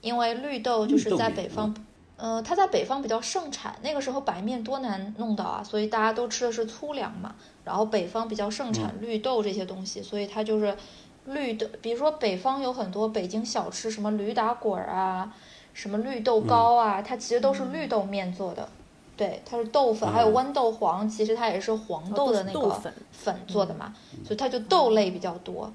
[0.00, 1.74] 因为绿豆就是在北方，
[2.20, 3.74] 呃，它在北方比较盛产。
[3.82, 7.34] 那个时候白面多难弄到啊，所以大家都吃的是粗粮嘛。
[7.64, 10.76] 然后北方比较盛产绿豆这些东西，所以它就是
[11.24, 11.66] 绿豆。
[11.80, 15.32] 比如说北方有很多北京小吃，什么驴打滚儿啊，
[15.72, 18.68] 什么绿豆糕啊，它其实都是绿豆面做的。
[19.16, 25.70] 对，它是豆粉，还有嗯豌豆黄，其实它也是黄豆的那个粉粉做的嘛，所以它就豆类比较多。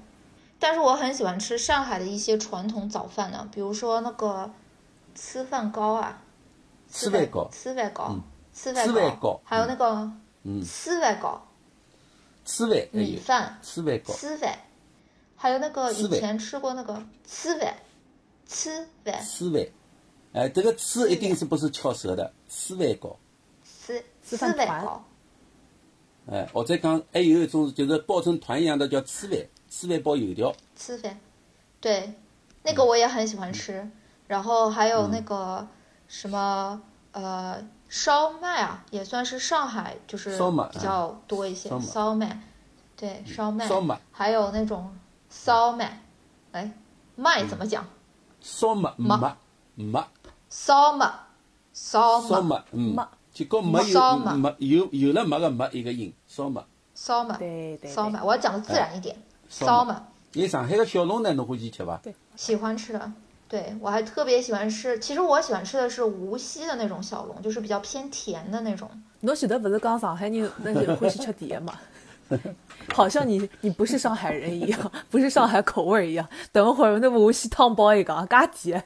[0.58, 4.50] 但是我很喜欢吃上海的一些传统早饭呢，比如说那个
[5.16, 6.18] 粢饭糕啊，
[6.92, 8.22] 粢饭糕粢饭糕嗯，
[8.54, 10.10] 粢饭糕还有那个
[10.44, 10.62] 嗯。
[10.64, 11.46] 粢饭糕，
[12.46, 13.58] 粢饭米饭。
[13.62, 14.58] 粢饭糕，粢饭，
[15.36, 16.94] 还有那个以前吃过那个
[17.28, 17.76] 粢饭，
[18.48, 19.66] 粢饭粢饭。
[20.32, 23.16] 哎，这个粢一定是不是翘舌的，粢饭糕。
[23.86, 25.04] 粢粢粢饭糕，
[26.30, 29.38] 哎，或者讲还有一种就是包成团一样的叫粢饭，
[29.70, 30.54] 粢饭包油条。
[30.78, 31.18] 粢饭，
[31.80, 32.12] 对，
[32.62, 33.88] 那个我也很喜欢吃。
[34.26, 35.66] 然后还有那个
[36.08, 36.80] 什么
[37.12, 42.40] 呃烧麦啊，也算是上海就是烧麦比较多一些烧麦。
[42.96, 44.90] 对，烧麦，烧麦还有那种
[45.28, 46.02] 烧麦，
[46.52, 46.72] 哎，
[47.14, 47.84] 麦怎么讲？
[48.40, 49.36] 烧麦麦麦
[49.74, 50.08] 麦
[50.48, 51.12] 烧麦，
[51.74, 56.64] 烧麦，烧麦，嗯麦，就跟没有烧麦没有有了没个没一个音，烧麦。
[56.94, 59.14] 烧麦，对对烧麦，我要讲的自然一点，
[59.50, 60.02] 烧烧麦。
[60.32, 62.00] 因上海的小笼呢，侬欢喜吃伐？
[62.34, 63.12] 喜欢吃的，
[63.48, 64.98] 对我还特别喜欢吃。
[64.98, 68.90] 其实我喜欢吃的是无锡的那种小笼，就是比较偏甜的那种。
[69.20, 71.74] 侬前头不是讲上海人那些欢喜吃甜嘛？
[72.92, 76.28] 好像你你不是上海人一样，不是上海口味一样。
[76.50, 78.84] 等会儿那无锡汤包一个，嘎甜。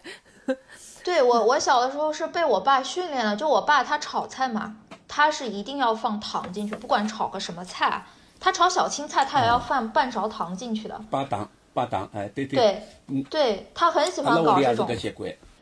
[1.03, 4.77] 对我，我小的时候是被我爸训练的，就我爸他炒菜嘛，
[5.09, 8.05] 他是一定要放糖进去，不管炒个什么菜，
[8.39, 11.01] 他炒小青菜他也要放半勺糖进去的。
[11.11, 11.49] 摆糖
[11.85, 12.59] 摆糖，哎，对对。
[12.59, 14.89] 对，嗯对他很喜欢搞这种。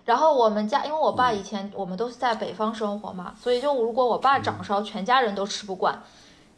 [0.05, 6.03] 然后我们家，因为我爸以前我们都是在北方生活嘛，所以就如果我爸掌勺，全家人都吃不惯，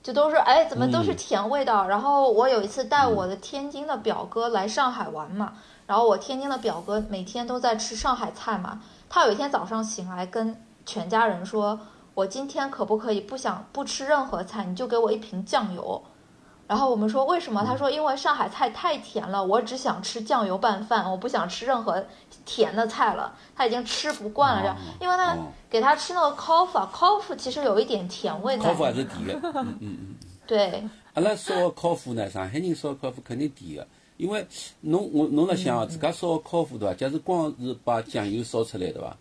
[0.02, 1.88] 就都是哎怎么都是嗯甜味道。
[1.88, 5.54] 然后我有一次带我的天津的表哥来上海玩嘛，
[5.86, 11.80] 然后我天津的表哥每天都在吃上海菜嘛，他有一天早上醒来跟全家人说，
[12.14, 16.00] 我今天可不可以不想不吃任何菜，你就给我一瓶酱油。
[16.70, 17.64] 然后我们说为什么？
[17.64, 22.00] 他说因为上海菜太甜了，我只想吃酱油拌饭，我不想吃任何
[22.44, 23.34] 甜的菜了。
[23.56, 28.94] 他已经吃不惯了，这样，因为他哦给他吃那个 coffee，coffee 其实有一点甜味在烤麸还。
[28.94, 30.14] 是甜的， 嗯嗯嗯。
[30.46, 34.46] 对，阿拉烧个烤麸呢，上海人烧烤麸肯定甜个，因为
[34.82, 36.94] 侬我侬辣想哦，自家烧个烤麸对伐？
[36.94, 39.16] 假使光是把酱油烧出来对伐？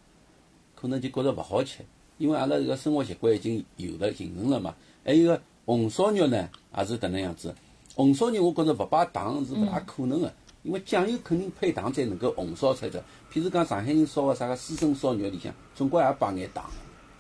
[0.76, 1.80] 可能就觉着勿好吃，
[2.20, 4.76] 因为阿拉这个生活习惯已经有了形成了嘛。
[5.04, 7.54] 还有个红烧肉呢，也是搿能样子。
[7.96, 10.32] 红烧肉我觉着勿摆糖是勿大可能个，
[10.64, 13.00] 因为酱油肯定配糖才能够红烧出来的。
[13.32, 16.66] 譬如讲上海人烧个啥个私生烧肉里向，总归也摆眼糖，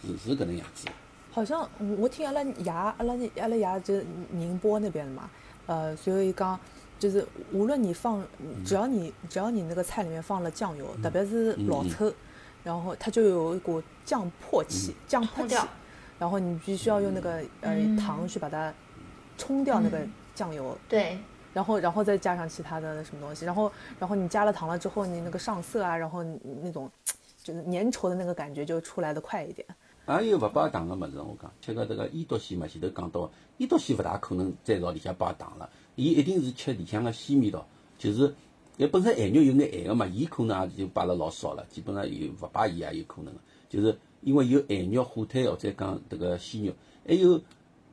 [0.01, 0.87] 是是搿能样子。
[1.31, 5.29] 好像我我听阿拉爷，阿拉阿拉爷就是宁波那边的嘛，
[5.67, 6.59] 呃，所以讲
[6.97, 8.23] 就是无论你放，
[8.65, 12.11] 只要你只要你那个菜里面放了酱油，特别是老抽，
[12.63, 15.55] 然后它就有一股酱破气、酱破气
[16.17, 18.73] 然后你必须要用那个呃嗯糖去把它
[19.39, 19.97] 冲掉那个
[20.35, 21.17] 酱油，对，
[21.53, 26.21] 然后然后再加上其他的什么东西，然后然后你加了糖了之后，你那个上色啊，然后
[26.61, 26.91] 那种
[27.41, 29.65] 就是粘稠的那个感觉就出来的快一点。
[30.05, 37.65] 还有勿摆糖个物事，我讲吃个这个伊笃鲜嘛，前头讲到，伊笃鲜勿大可能再朝里向摆糖了，伊一定是吃里向个鲜味道，
[37.97, 38.33] 就是
[38.77, 43.33] 伊本身咸肉有眼咸个嘛，伊可能也就摆了老少了，基本上有勿摆伊也有可能。
[43.33, 46.73] 个，就是因为有咸肉、火腿或者讲迭个鲜肉，
[47.07, 47.39] 还有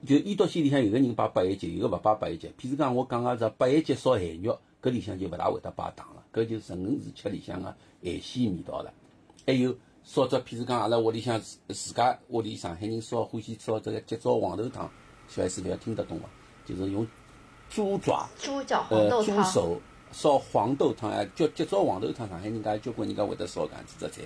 [0.05, 2.49] 就伊笃鲜里向有个人摆八一节，有个勿摆八一节。
[2.61, 8.93] 譬如讲我讲个是八一节烧咸肉，搿里向就勿大会得摆糖了，搿就纯是吃里向个咸鲜味道了。
[9.47, 14.91] 还有烧只，譬如讲阿拉屋里向自自家屋里上海人烧欢喜烧这个鸡糟黄豆汤，
[15.29, 16.29] 小 S 勿要听得懂伐？
[16.65, 17.07] 就是用
[17.71, 19.81] 猪爪、猪脚黄呃豆汤，猪手
[20.13, 24.23] 烧黄豆汤，哎，叫鸡糟黄豆汤，上海人家交关人家会得烧搿样子只菜。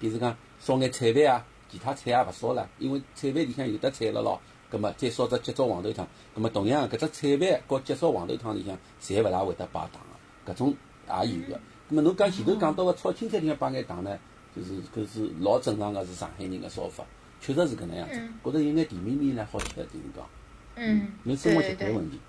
[0.00, 4.40] 譬如讲烧眼菜饭啊，其他菜也勿烧了，因为菜饭里向有得菜了咯。
[4.70, 10.00] 葛末再烧只鸡糟黄豆汤，葛末同样搿只菜饭和鸡糟黄豆汤里向，侪勿大会得摆糖
[10.44, 10.74] 个，搿种
[11.08, 11.54] 也有个。
[11.88, 14.18] 葛末侬讲前头讲到个炒青菜里向摆眼糖呢，
[14.54, 17.04] 就是搿是老正常个，是上海人个烧法，
[17.40, 18.34] 确实是搿能样子嗯。
[18.44, 20.24] 觉着有眼甜蜜蜜呢，好吃的就是讲，
[20.76, 22.20] 嗯，侬生活习惯问题。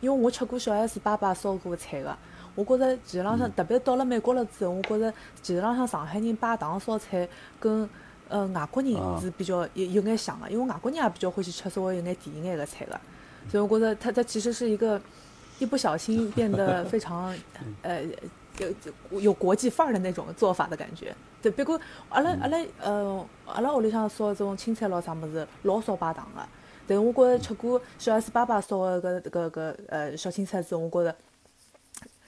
[0.00, 2.16] 因为我吃过小 S 爸爸烧过菜个，
[2.54, 5.12] 我觉着其实浪向，特别到了美国了之后，我觉着
[5.42, 7.26] 其实浪向上海人摆糖烧菜
[7.58, 7.88] 跟
[8.28, 13.00] 呃外国人啊是比较有有眼像个，因为外国人也比较欢喜吃稍微有眼甜一眼个菜个，
[13.50, 15.00] 所以我觉着它它其实是一个
[15.58, 17.34] 一不小心变得非常
[17.82, 18.02] 呃
[19.10, 21.14] 有有国际范儿的那种做法的感觉。
[21.42, 26.40] 对，别过阿拉阿拉呃阿拉屋里向烧这种青菜咾啥物事，老少摆糖个。
[26.88, 31.16] 但是我觉着吃过小 S 爸爸烧的搿搿搿呃小青菜之后，我觉着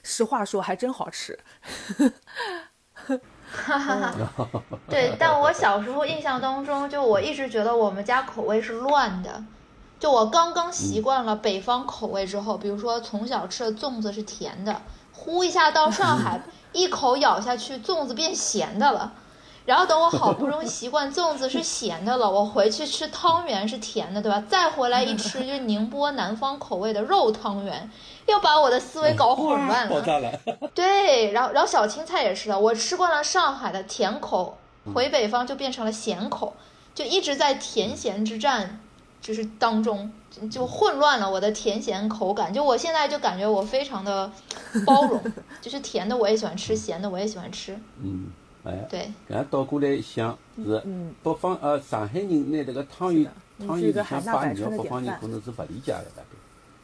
[0.03, 1.37] 实话说还真好吃。
[4.89, 9.43] 对，但我小时候印象当中，就我一直觉得我们家口味是乱的。
[9.99, 14.81] 就我刚刚习惯了北方口味之后，比如说从小吃的粽子是甜的，
[15.13, 16.41] 呼一下到上海，
[16.71, 19.11] 一口咬下去，粽子变咸的了。
[19.69, 24.43] 然后等我好不容易习惯粽子是咸的了，我回去吃汤圆是甜的，对吧？
[24.49, 27.87] 再回来一吃，就是宁波南方口味的肉汤圆，
[28.25, 29.91] 又把我的思维搞混乱了。
[29.91, 30.31] 爆炸了！
[30.73, 34.57] 对，然后然后小青菜也是的，我吃惯了上海的甜口，
[34.91, 36.55] 回北方就变成了咸口，
[36.95, 38.79] 就一直在甜咸之战，
[39.21, 42.51] 就是当中就就混乱了我的甜咸口感。
[42.51, 44.31] 就我现在就感觉我非常的
[44.83, 45.21] 包容，
[45.61, 47.79] 就是甜的我也喜欢吃，咸的我也喜欢吃。
[48.03, 48.31] 嗯，
[48.63, 48.87] 哎。
[48.89, 56.29] 对，搿样倒过来一想，是嗯北方呃上海人拿迭个汤圆汤圆里向摆肉，北方人可能是勿理解的，大概。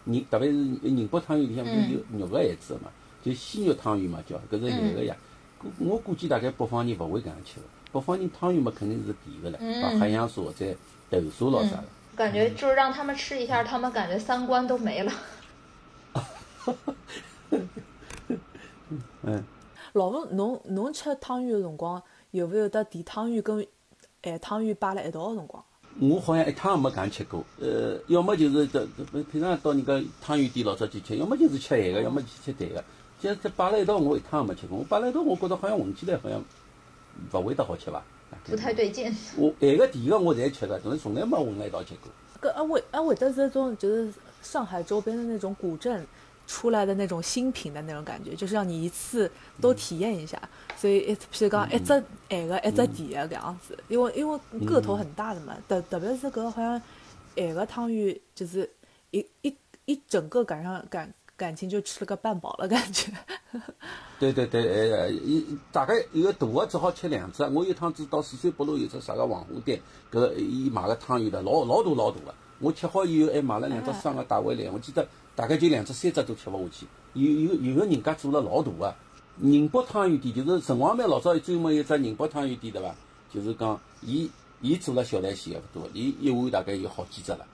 [0.05, 2.91] 宁特别是宁波汤圆里向不是有肉个馅子个嘛，
[3.23, 5.15] 就鲜肉汤圆嘛叫，搿是咸个呀。
[5.57, 10.65] 估我估计大概北方人勿会搿样吃个，北方人汤圆嘛肯定是甜个唻，放海洋沙或者
[11.09, 11.83] 豆沙咾啥个。
[12.15, 15.11] 感觉就是让他们吃一下，他们感觉三观都没了。
[19.23, 19.43] 嗯，
[19.95, 23.65] 老吴，侬侬吃汤圆个辰光，有勿有得甜汤圆跟
[24.21, 25.63] 咸汤圆摆辣一道个辰光？
[26.01, 27.41] 我好像一趟也没搿样吃过。
[27.61, 32.83] 呃，要么就是这这平常到人家汤圆店老早去吃，要么就是吃咸个，要么去吃淡个。
[33.21, 34.77] 这这摆辣一道，我一趟也没吃过。
[34.77, 36.43] 我摆辣一道，我觉着好像闻起来好像
[37.31, 38.03] 勿会得好吃伐？
[38.43, 39.15] 不太对劲。
[39.39, 42.11] 我咸个甜个我侪吃个，但是从来没混辣一道吃过。
[42.41, 46.05] 搿还会还会得是种就是上海周边的那种古镇
[46.47, 50.41] 出来的那种新品的那种感觉，就是让你一次都体验一下。
[50.77, 56.81] 所以一譬如讲一只咸个，一只甜个搿样子，因为因为个头很大的嘛，特特别是搿好像
[57.35, 58.69] 咸个汤圆，就是
[59.11, 59.55] 一一
[59.85, 63.11] 一整个赶上感感情就吃了个半饱了感觉。
[64.19, 67.43] 对 对对，呃，一大概一个大个只好吃两只。
[67.43, 69.81] 我有趟子到四川北路有只啥个网红店，
[70.11, 72.35] 搿伊买个汤圆的老老大老大个。
[72.59, 75.05] 我吃好以后还买了两只生个带回来，我记得
[75.35, 76.87] 大概就两只三只都吃勿下去。
[77.13, 78.95] 有有有个人家做了老大个。
[79.37, 82.95] 宁波汤圆店就是城隍庙老早专门有只宁波汤圆店对伐？
[83.33, 84.29] 就是讲伊
[84.61, 87.45] 伊做了小来西也勿多，伊一碗大概有好几只了。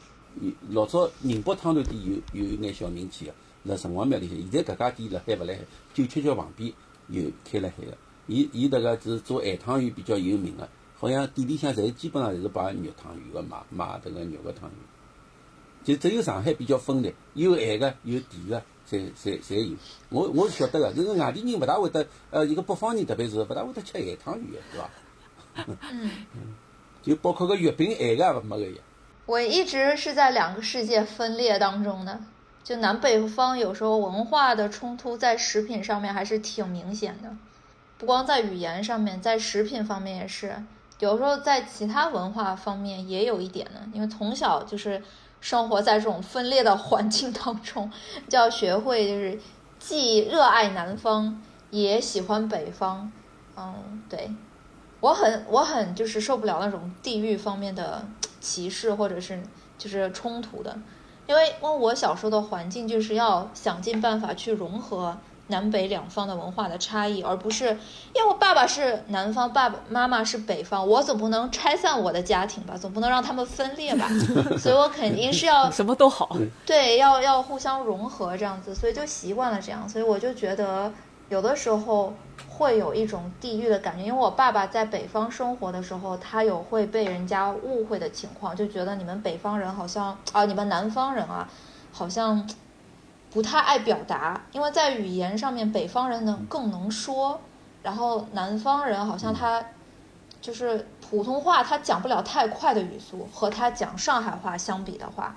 [0.70, 3.34] 老早宁波汤圆店有有一眼小名气个。
[3.64, 5.60] 辣城隍庙里向，现在搿家店辣海勿辣海，
[5.94, 6.74] 九曲桥旁边
[7.10, 7.96] 有开辣海个。
[8.28, 10.68] 伊伊迭个是做咸汤圆比较有名个，
[10.98, 14.80] 好像店里向侪基本上侪是摆肉汤圆个卖卖迭个肉个汤圆。
[15.84, 19.76] 就只有上海比较分裂，有咸个有甜个，侪侪侪有。
[20.10, 24.78] 我我是晓得个，就是外地人勿大会得，呃，一个北方人特别是勿大会得吃咸汤圆个，
[25.56, 25.78] 是伐？
[25.92, 26.10] 嗯。
[27.02, 28.78] 就包括个月饼咸个也没个呀。
[29.26, 32.20] 我一直是在两个世界分裂当中的。
[32.64, 37.36] 就南北方有时候文化的冲突在食品上面还是挺明显的，
[37.98, 40.56] 不光在语言上面，在食品方面也是。
[41.00, 45.02] 有时候在其他文化方面也有一点呢，因为从小就是
[45.42, 47.92] 生活在这种分裂的环境当中，
[48.30, 49.38] 就要学会就是
[49.78, 53.12] 既热爱南方也喜欢北方。
[53.58, 54.32] 嗯，对，
[55.02, 58.08] 我很我很就是受不了那种地域方面的
[58.40, 59.44] 歧视或者是
[59.78, 60.78] 就是冲突的。
[61.28, 65.18] 因为，因为我小时候的环境就是要想尽办法去融合
[65.52, 67.66] 南北两方的文化的差异，而不是
[68.16, 74.10] 因为我爸爸是南方，爸爸妈妈是北方，我总不能拆散我的家庭吧，总不能让他们分裂吧，
[74.58, 76.36] 所以我肯定是要 什么都好，
[76.66, 80.92] 对，要要互相融合这样子，所以就习惯了这样，所以我就觉得
[81.30, 82.12] 有的时候。
[82.50, 91.48] 会有一种地域的感觉，因为我爸爸在北方生活的时候，他有会被人家误会的情况，就觉得你们北方人好像啊，你们南方人啊，
[91.92, 92.48] 好像
[93.32, 97.42] 不太爱表达，因为在语言上面，北方人能更能说，
[97.82, 99.64] 然后南方人好像他
[100.40, 105.36] 就是普通话他讲不了太快的语速，和他讲上海话相比的话，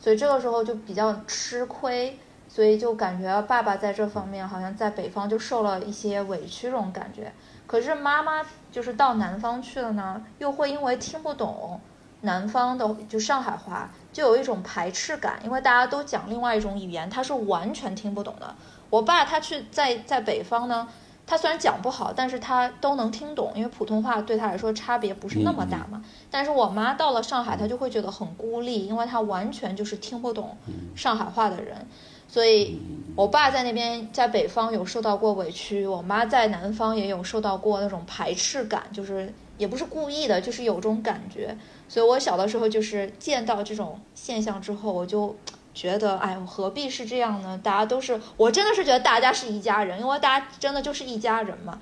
[0.00, 2.18] 所以这个时候就比较吃亏。
[2.46, 7.32] 所以就感觉爸爸在这方面好像在北方就受了一些委屈这种感觉，
[7.66, 11.80] 可是妈妈就是到南方去了呢，又会因为听不懂
[12.20, 18.54] 南方的就上海话，就有一种排斥感，因为大家都讲另外一种语言，他是完全听不懂的。
[18.88, 20.88] 我爸他去在在北方呢，
[21.26, 26.02] 他虽然讲不好，但是他都能听懂，因为普通话对他来说差别不是那么大嘛。
[26.30, 30.56] 但是我妈到了上海，她就会觉得很孤立，因为她完全就是听不懂
[30.94, 31.86] 上海话的人。
[32.28, 32.80] 所以，
[33.14, 41.56] 我爸在那边在北方有受到过委屈，我妈在南方也有受到过那种排斥感，就是也不是故意的，就是有种感觉。
[41.88, 45.34] 所以我小的时候就是见到这种现象之后，我就
[45.72, 47.60] 觉得，哎，何必是这样呢？
[47.62, 51.80] 大家都是，我真的是觉得大家是一家人，因为大家真的就是一家人嘛。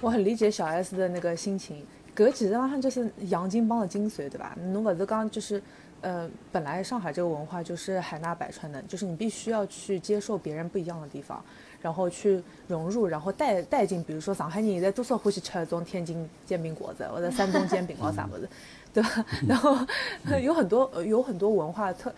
[0.00, 4.56] 我很理解小 S 的那个心情，搿其实上就是洋泾浜的精髓，对吧？
[4.72, 5.62] 侬勿是刚就是。
[6.02, 11.42] 呃，本来上海这个文化就是海纳百川的，就是你必须要去接受别人不一样的地方，
[11.80, 14.02] 然后去融入，然后带带进。
[14.04, 18.48] 比如说上海人现在多少欢喜吃那种天津煎饼果子或者山东煎饼哦啥么子，
[18.92, 19.24] 对吧？
[19.46, 19.76] 然后
[20.42, 22.12] 有很多有很多文化特，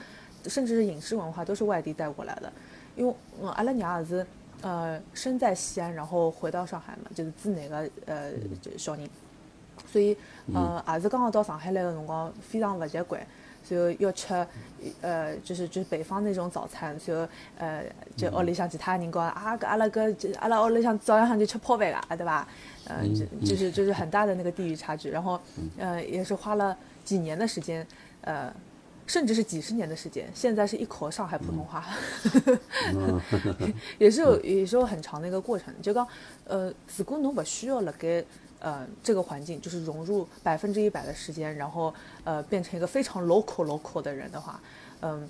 [0.46, 2.52] 甚至是饮食文化都是外地带过来的。
[2.96, 3.14] 因为
[3.54, 4.26] 阿拉娘也是
[4.62, 8.32] 呃生在西安，然后回到上海嘛，就是自那个呃
[8.76, 9.08] 小人，
[9.86, 10.16] 所以
[10.52, 13.24] 呃也是刚刚到上海来的辰光非常不习惯。
[13.68, 14.46] 就要吃，
[15.02, 17.84] 呃，就是就是北方那种早餐，就呃，
[18.16, 22.48] 就屋里向其他人讲啊，阿拉个阿拉屋里向早上上就吃泡饭个，对吧？
[22.86, 25.10] 呃，就就是就是很大的那个地域差距。
[25.10, 25.38] 然后，
[25.76, 27.86] 呃，也是花了几年的时间，
[28.22, 28.50] 呃，
[29.06, 31.84] 甚至是几十年的时间，现在是一口上海普通话，
[33.98, 35.74] 也是有也是有很长的一个过程。
[35.82, 36.06] 就讲，
[36.44, 38.24] 呃，如果侬不需要了该
[38.60, 41.94] 呃这个环境，就是融入百分之一百的时间，然后
[42.24, 44.60] 呃变成一个非常 local local 的人的话，
[45.00, 45.28] 嗯。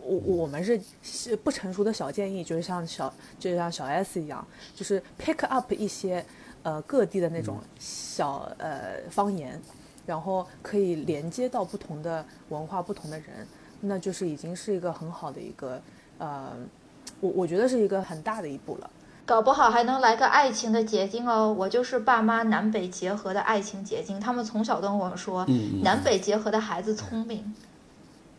[0.00, 6.24] 我我们是是不成熟的小建议，就是像小就像小 S 一样，就是 pick up 一些
[6.62, 9.60] 呃各地的那种小呃方言，
[10.06, 13.46] 然后可以连接到不同的文化、不同的人，
[13.80, 15.82] 那就是已经是一个很好的一个
[16.16, 16.56] 呃，
[17.20, 18.90] 我我觉得是一个很大的一步了。
[19.28, 21.52] 搞不好还能来个爱情的结晶哦！
[21.52, 25.44] 我就是爸妈南北结合的爱情结晶，他们从小跟我说，
[25.82, 27.54] 南北结合的孩子聪明。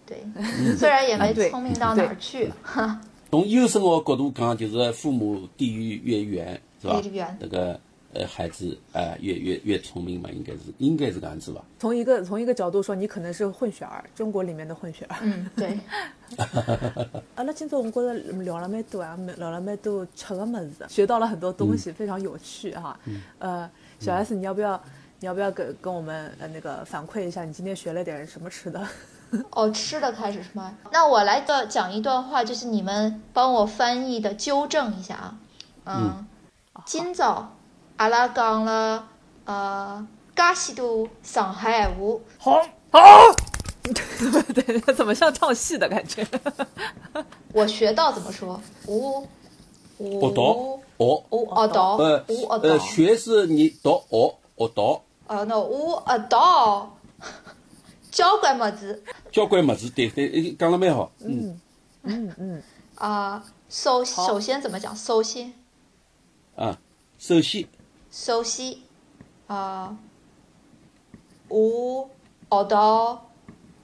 [0.07, 0.25] 对，
[0.75, 2.51] 虽然也没聪明到哪儿去。
[3.29, 6.99] 从优生学角度讲，就是父母地域越远，是吧？
[7.03, 7.79] 越远，那个
[8.13, 11.63] 呃孩子呃越越越聪明嘛，应该是应该是这样子吧？
[11.77, 15.17] 从一个从一个角度说，你可能是混血儿，中国里面的混血儿。
[15.21, 15.79] 嗯，对。
[17.35, 22.99] 阿拉今朝我觉着聊了蛮多啊，聊了蛮多吃的么子，学到了很多东西，非常有趣哈。
[23.37, 24.81] 呃，小 S，你要不要
[25.19, 28.87] 你要不要跟跟我们呃那个反馈一下，你今天学了点什么吃的？
[29.51, 30.75] 哦，吃的开始是吗？
[30.91, 35.37] 那我来个讲一段话，就是你们帮我翻译的，纠正一下啊。
[35.85, 36.25] 嗯。
[36.85, 37.55] 今朝
[37.99, 39.05] 阿拉讲了
[39.43, 42.17] 呃，介许多上海话。
[42.37, 42.99] 好，好。
[44.53, 46.25] 对， 怎么像唱戏的感觉？
[47.51, 48.57] 我学到怎么说？
[48.85, 49.27] 我
[49.97, 52.25] 我读哦哦读呃
[52.61, 55.01] 呃学是你读哦哦读。
[55.27, 56.37] 哦，那我呃读。
[58.11, 61.11] 交关么子，交关么子，对对，讲了蛮好。
[61.19, 61.59] 嗯
[62.03, 62.63] 嗯嗯。
[62.95, 64.95] 啊，首首先怎么讲？
[64.95, 65.53] 首先。
[66.55, 66.77] 啊，
[67.17, 67.67] 首先。
[68.11, 68.75] 首先，
[69.47, 69.97] 啊，
[71.47, 72.09] 我
[72.49, 73.29] 学到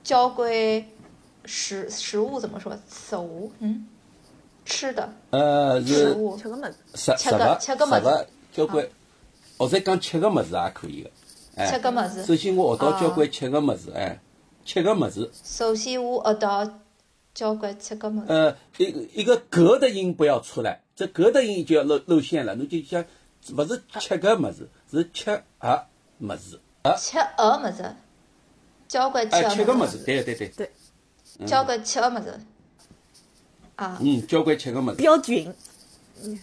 [0.04, 0.50] 交关
[1.46, 2.76] 食食物怎么说？
[2.90, 3.88] 食物，嗯，
[4.66, 5.14] 吃的。
[5.30, 5.94] 呃，是。
[5.94, 6.38] 食物。
[6.38, 6.78] 吃个么子。
[6.96, 8.28] 食吃个吃个么子。
[8.52, 8.88] 交关，
[9.58, 11.12] 或者讲吃个么子也可以的。
[11.68, 12.24] 吃个么子。
[12.26, 14.20] 首先，我学到交关吃个么子，哎，
[14.66, 15.32] 吃个么子。
[15.44, 16.80] 首先，我学到
[17.34, 18.34] 交关吃个么子。
[18.34, 22.56] 呃，一个一个格的音不要出来，这格的音就要露露馅了。
[22.56, 23.06] 侬就讲，
[23.54, 25.86] 不是吃个么子，是吃喝
[26.18, 26.60] 么子。
[26.98, 27.96] 吃喝么子，
[28.88, 29.36] 交关吃。
[29.36, 30.48] 哎，吃个么子，对对对。
[30.50, 30.72] 对。
[31.46, 32.39] 交关吃个么子。
[33.76, 33.98] 啊。
[34.02, 34.98] 嗯，交关吃个么子。
[34.98, 35.56] 标准。
[36.24, 36.39] 嗯。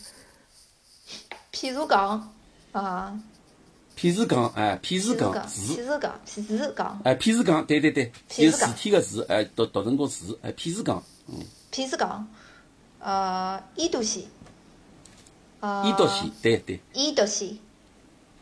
[1.53, 2.33] 譬如讲，
[2.73, 3.21] 啊。
[3.97, 11.37] 譬如讲，哎，譬如讲，譬如讲，譬如讲，哎，譬如讲，对对对，有实体个字，哎，读读成个字，哎，譬如讲，嗯。
[11.71, 12.27] 譬如讲，
[12.99, 14.42] 呃，伊都西，呃，
[15.85, 16.81] 伊都西，对对。
[16.93, 17.61] 伊都西，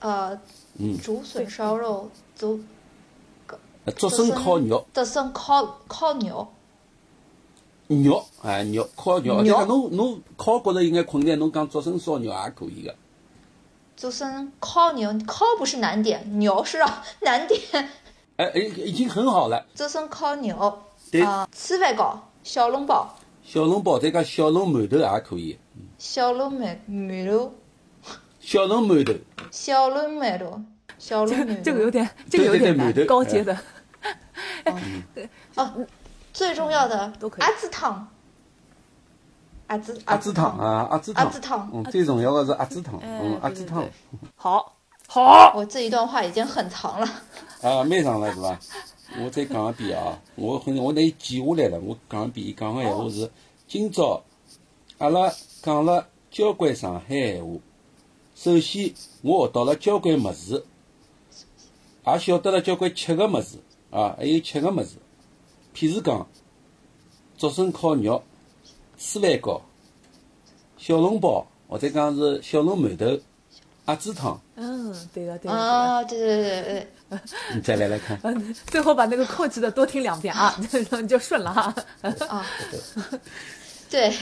[0.01, 0.41] 呃，
[0.79, 2.61] 嗯，竹笋烧肉，竹，
[3.97, 6.49] 竹笋烤肉，竹笋烤烤肉，
[7.89, 12.95] 肉，哎，肉烤肉，而且侬侬烤觉着有眼困难，侬讲竹笋烧肉也可以个。
[13.97, 17.61] 竹笋烤肉，烤不是难点，肉是啊难点。
[18.37, 19.67] 哎哎，已经很好了。
[19.75, 20.79] 竹笋烤肉，
[21.11, 23.15] 对啊，粢饭糕，小笼包。
[23.45, 25.59] 小笼包再讲小笼馒头也可以。
[26.01, 27.53] 小笼馒馒头。
[28.41, 29.13] 小笼馒头。
[29.51, 30.59] 小笼馒头。
[30.99, 31.63] 小笼馒头。
[31.63, 33.55] 这个有点，这个有点难，高阶的。
[35.57, 35.87] 哦，
[36.33, 38.09] 最重要的鸭子汤。
[39.69, 43.87] 鸭子鸭子汤啊，鸭子汤，鸭子汤，嗯，最重要的是鸭子汤，嗯，鸭子汤，
[44.35, 44.75] 好，
[45.07, 47.07] 好，我这一段话已经很长了，
[47.61, 48.59] 啊，蛮长了是吧？
[49.23, 53.31] 我再讲一遍啊，我反正我拿伊记下来了，我讲一遍，伊讲个闲话是：
[53.69, 54.23] 今朝
[54.99, 55.31] 阿拉
[55.63, 57.61] 讲了交关上海闲话，
[58.35, 58.93] 首先
[59.23, 60.65] 我学到了交关物事，
[62.07, 63.59] 也晓得了交关吃个物事
[63.91, 64.97] 啊，还有吃个物事，
[65.75, 66.27] 譬如讲
[67.39, 68.23] 竹笋烤肉。
[69.03, 69.63] 粢饭糕、
[70.77, 73.19] 小笼包，或者讲是小笼馒头、
[73.87, 74.39] 鸭子汤。
[74.57, 75.51] 嗯，对个，对个。
[75.51, 77.19] 啊，对对对对对。
[77.57, 78.21] 你再来来看。
[78.23, 80.55] 嗯，最后把那个扣记的多听两遍啊，
[81.01, 81.75] 你就顺了哈。
[82.29, 82.47] 啊。
[83.89, 84.13] 对。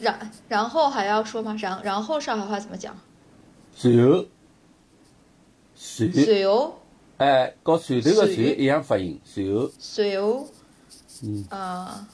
[0.00, 1.56] 然然后还要说吗？
[1.58, 2.96] 然然后上海话怎么讲？
[3.74, 4.24] 随后。
[5.74, 6.10] 随。
[6.12, 6.78] 随后。
[7.18, 9.70] 哎，和随头的随一样发音，随后。
[9.78, 10.48] 随后。
[11.22, 11.44] 嗯。
[11.50, 12.06] 啊。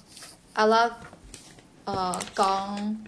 [0.54, 0.90] 阿拉
[1.84, 3.04] 呃讲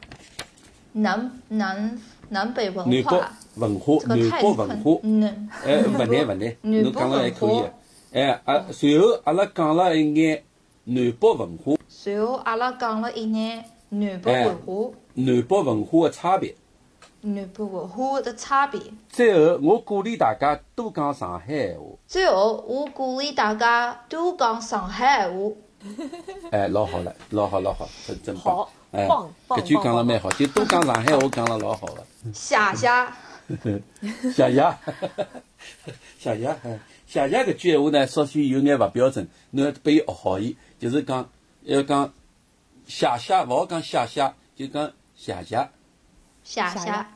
[0.92, 1.98] 南南
[2.28, 4.94] 南北文化，文化，南北文化，
[5.64, 7.64] 哎，勿难勿难，侬讲了还可以。
[8.12, 10.44] 哎，啊，随后阿拉讲了一眼
[10.84, 11.74] 南北文化。
[11.88, 14.90] 随后阿拉讲了一眼南北文化。
[15.14, 16.54] 南北文化的差别。
[17.20, 18.80] 南北文化的差别。
[19.08, 21.84] 最后，我鼓励大家多讲上海话。
[22.06, 25.36] 最后，我鼓励大家多讲上海话。
[26.50, 28.72] 哎，老好了，老好老好，真真棒好！
[28.90, 32.04] 哎，棒棒搿句讲了蛮好，就多讲上海话，讲了老好了。
[32.32, 32.88] 谢谢。
[34.34, 34.74] 谢谢，
[36.18, 41.28] 谢谢，哎，谢谢搿句闲话呢，稍许有眼勿标准，侬要拨伊学好伊，就是讲
[41.62, 42.12] 要讲
[42.88, 45.68] 谢谢，勿好讲谢谢，就讲谢谢。
[46.42, 47.06] 谢谢，下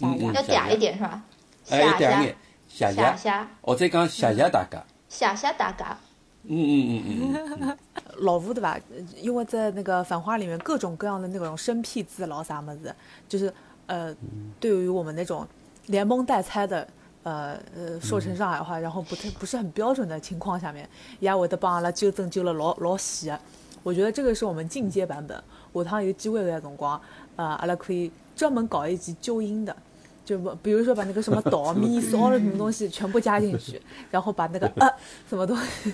[0.00, 1.22] 嗯嗯要嗲一点是吧？
[1.68, 2.32] 哎，要嗲
[2.66, 4.82] 谢眼，谢谢或者讲谢谢大家。
[5.08, 5.96] 谢谢大家。
[6.44, 7.78] 嗯嗯嗯嗯嗯，
[8.24, 8.80] 老吴对吧？
[9.16, 12.94] 因为在那个《繁花》里面，各种各样的那种生僻字老啥么子，
[13.28, 13.52] 就是
[13.86, 14.16] 呃，
[14.58, 15.46] 对于我们那种
[15.86, 16.88] 连蒙带猜的，
[17.24, 23.38] 呃呃，说成上海话，然后不太不是很标准的情况下面，也会得帮阿拉纠正纠了老老细的。
[23.82, 25.42] 我觉得这个是我们进阶版本。
[25.72, 27.00] 下趟有机会的辰光，
[27.36, 29.74] 呃，阿拉可以专门搞一集纠音的。
[30.22, 33.80] 就不，比如说把那个什么 哆咪、嗦了什么东西全部加进去，
[34.12, 34.88] 然后把那个呃
[35.28, 35.92] 什么东西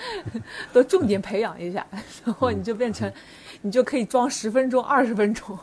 [0.72, 1.86] 都重点培养一下，
[2.24, 3.12] 然后你就变成，
[3.62, 5.58] 你就可以装十分钟、二十分钟。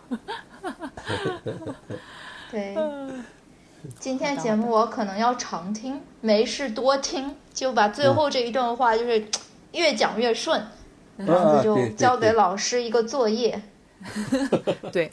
[2.52, 2.76] 对，
[3.98, 9.26] 今天节目我可能要常听，没事多听，就把最后这一段话就是
[9.72, 10.83] 越讲越顺，这
[11.18, 13.62] 样子就交给老师一个作业。
[14.92, 15.10] 对，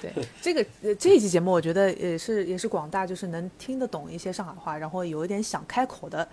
[0.00, 6.26] 对，这个呃这一期节目，我觉得也是也是广大就是能听得懂一些上海话，然后有一点想开口的，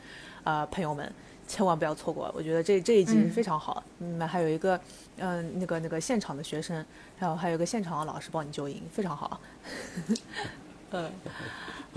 [0.45, 1.11] 呃朋友们，
[1.45, 2.33] 千万不要错过。
[2.33, 4.79] 我觉得这这一集非常好，嗯，还有一个
[5.17, 6.85] 嗯、那个那个现场的学生，
[7.17, 9.41] 然后还有一个现场的老师帮你纠音，非常好。
[10.91, 11.11] 嗯，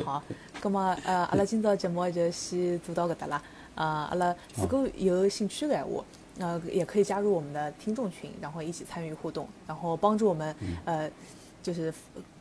[0.04, 0.20] 好，
[0.62, 3.42] 那么呃，阿拉今朝节目就先做到搿搭啦。
[3.76, 6.04] 呃，阿拉如果有兴趣的闲话，
[6.38, 11.10] 呃，也可以加入我们的听众群，然后一起参与互动，然后帮助我们，呃，
[11.62, 11.92] 就是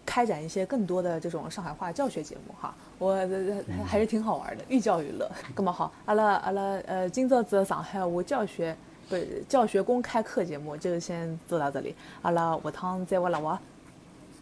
[0.06, 2.74] 开展一些更多的这种上海话教学节目哈。
[2.98, 5.30] 我这还是挺好玩的，寓教于乐。
[5.56, 8.76] 那么好，阿拉阿拉呃，今朝子上海话教学
[9.10, 9.18] 不
[9.50, 11.96] 教学公开课节目就先做到这里。
[12.22, 13.60] 阿拉，我汤再我了王，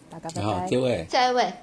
[0.09, 0.47] 大家拜拜。
[0.47, 0.67] 好，
[1.07, 1.53] 下一位。